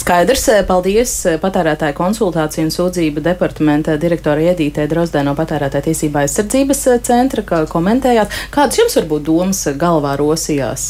[0.00, 7.44] Skaidrs, paldies patērētāju konsultāciju un sūdzību departamenta direktora Iedītē Drozdē no patērētāja tiesībā aizsardzības centra,
[7.46, 8.32] kā komentējāt.
[8.54, 10.86] Kādas jums varbūt domas galvā rosījās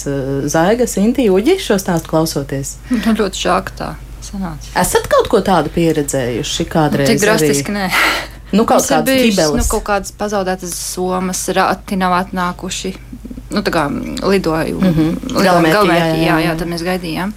[0.53, 2.77] Zaigas, Inti, Uģi šo stāstu klausoties?
[2.93, 3.95] Nu, ļoti žāk tā
[4.25, 4.73] sanāca.
[4.81, 7.09] Esat kaut ko tādu pieredzējuši kādreiz?
[7.09, 7.79] Nu, tik drastiski arī?
[7.81, 8.27] nē.
[8.51, 12.91] Nu, kaut kādas bijušas, nu, kaut kādas pazaudētas somas, rati nav atnākuši.
[13.55, 13.87] Nu, tā kā
[14.27, 14.81] lidoju.
[14.81, 15.43] Mm -hmm.
[15.43, 17.33] Galvenmērķi, jā, jā, jā, jā, tad mēs gaidījām.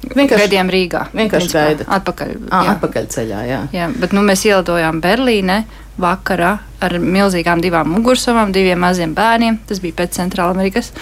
[0.00, 1.02] Vienkārši gaidījām Rīgā.
[1.12, 1.88] Vienkārši gaidām.
[1.98, 2.30] Atpakaļ.
[2.48, 2.74] À, jā.
[2.74, 3.58] atpakaļ ceļā, jā.
[3.76, 3.88] jā.
[4.00, 5.58] Bet nu, mēs ielidojām Berlīnē
[6.00, 9.60] vakarā ar milzīgām divām mugursomām, diviem maziem bērniem.
[9.68, 10.94] Tas bija pēc Centrāla Amerikas.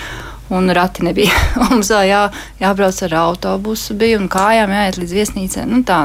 [0.50, 1.34] Un rati nebija.
[1.62, 2.24] Mums vēl jā,
[2.62, 5.66] jābrauc ar autobusu, bija un kājām jāiet līdz viesnīcai.
[5.70, 6.02] Nu, tā,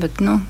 [0.00, 0.40] bet, nu,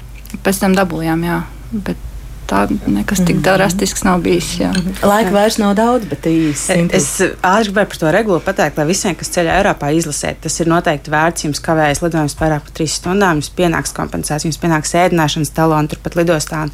[0.47, 1.41] pēc tam dabūjām, jā.
[1.74, 2.01] Bet
[2.49, 3.44] tā nekas tik mhm.
[3.47, 4.53] drastisks nav bijis.
[4.61, 4.72] Jā.
[4.74, 5.01] Mhm.
[5.07, 6.78] Laika vairs nav daudz, bet īsi.
[6.97, 10.70] Es ātri gribēju par to regulu pateikt, lai visiem, kas ceļā Eiropā izlasēt, tas ir
[10.70, 11.47] noteikti vērts.
[11.47, 16.18] Jums kavējas lidojums pārāk par trīs stundām, jums pienāks kompensācija, jums pienāks ēdināšanas taloni turpat
[16.18, 16.64] lidostā.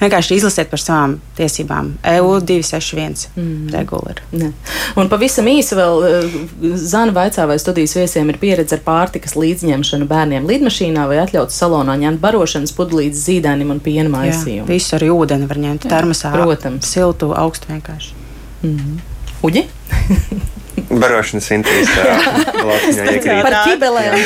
[0.00, 1.94] Vienkārši izlasiet par savām tiesībām.
[2.16, 3.70] EU 261 mm.
[3.74, 4.22] regula ir.
[4.98, 6.38] Un pavisam īsi vēl eh,
[6.80, 11.96] Zana vaicā, vai studijas viesiem ir pieredze ar pārtikas līdzņemšanu bērniem lidmašīnā vai atļauts salonā
[12.00, 14.66] ņemt barošanas pudlītes zīdainim un piena maisījumu.
[14.66, 16.32] Jā, visu arī ūdeni var ņemt termosā.
[16.34, 16.86] Protams.
[16.86, 18.16] Siltu, augstu vienkārši.
[18.62, 18.98] Mm -hmm.
[19.42, 19.66] Uģi?
[20.90, 22.14] Barošanas intensīvā
[23.44, 24.16] par ķibelēm,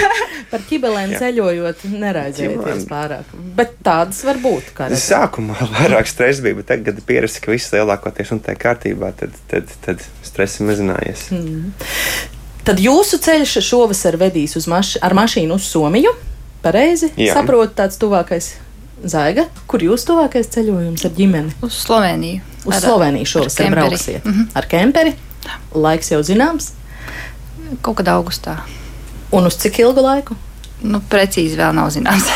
[0.51, 3.33] par ķibelēm ceļojot, neraizējieties pārāk.
[3.59, 4.73] Bet tādas var būt.
[5.01, 9.37] Sākumā vairāk stresa bija, bet tagad, kad pierasti, ka viss lielākoties un tā kārtībā, tad,
[9.51, 11.29] tad, tad stress ir mazinājies.
[11.35, 11.73] Mm.
[12.65, 16.15] Tad jūsu ceļš šovasar vedīs uz maš ar mašīnu uz Somiju.
[16.65, 18.55] Pareizi saprotu, tāds tuvākais
[19.05, 21.53] Zaiga, kur jūs tuvākais ceļojums ar ģimeni?
[21.65, 22.41] Uz Sloveniju.
[22.65, 24.25] Uz ar, Sloveniju šovasar brauksiet.
[24.25, 24.47] Mm -hmm.
[24.55, 25.13] Ar kemperi?
[25.75, 26.71] Laiks jau zināms?
[27.83, 28.57] Kaut kad augustā.
[29.33, 30.37] Un uz cik ilgu laiku?
[30.85, 32.27] Nu, precīzi vēl nav zināms.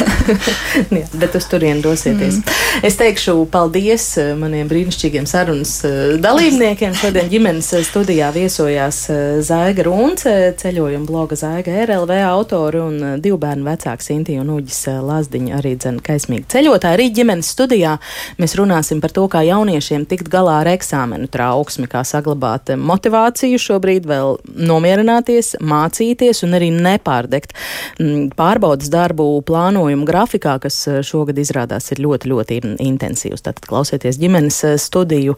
[0.96, 2.38] Jā, bet uz turieni dosieties.
[2.40, 2.54] Mm.
[2.88, 6.94] Es teikšu paldies eh, maniem brīnišķīgiem sarunas eh, dalībniekiem.
[6.96, 9.02] Šodien ģimenes eh, studijā viesojās
[9.44, 15.58] Zaiga Runce, ceļojuma bloga Zaiga RLV autori un divu bērnu vecāks Inti un Uģis Lazdiņa
[15.58, 16.98] arī dzen kaismīgi ceļotāji.
[16.98, 17.98] Arī ģimenes studijā
[18.40, 24.08] mēs runāsim par to, kā jauniešiem tikt galā ar eksāmenu trauksmi, kā saglabāt motivāciju šobrīd
[24.08, 24.38] vēl
[24.72, 27.52] nomierināties, mācīties un arī nepārdegt
[27.98, 33.44] mm, pārbaudas darbu plānojumu grafikā, kas eh, šogad izrādās ir ļoti, ļoti intensīvs.
[33.44, 35.36] Tātad klausieties ģimenes eh, studiju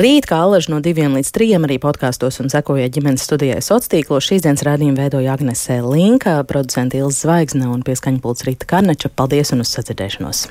[0.00, 4.26] rīt, kā alaži no diviem līdz trijiem arī podkāstos un sekojiet ģimenes studijai sociālos tīklos.
[4.30, 9.12] Šīs dienas rādījumu veidoja Agnese Linka, producenta Ilza Zvaigzne un pieskaņpults Rīta Karneča.
[9.14, 10.48] Paldies un uz sadzirdēšanos!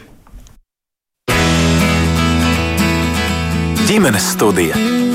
[3.90, 5.09] Ģimenes studija.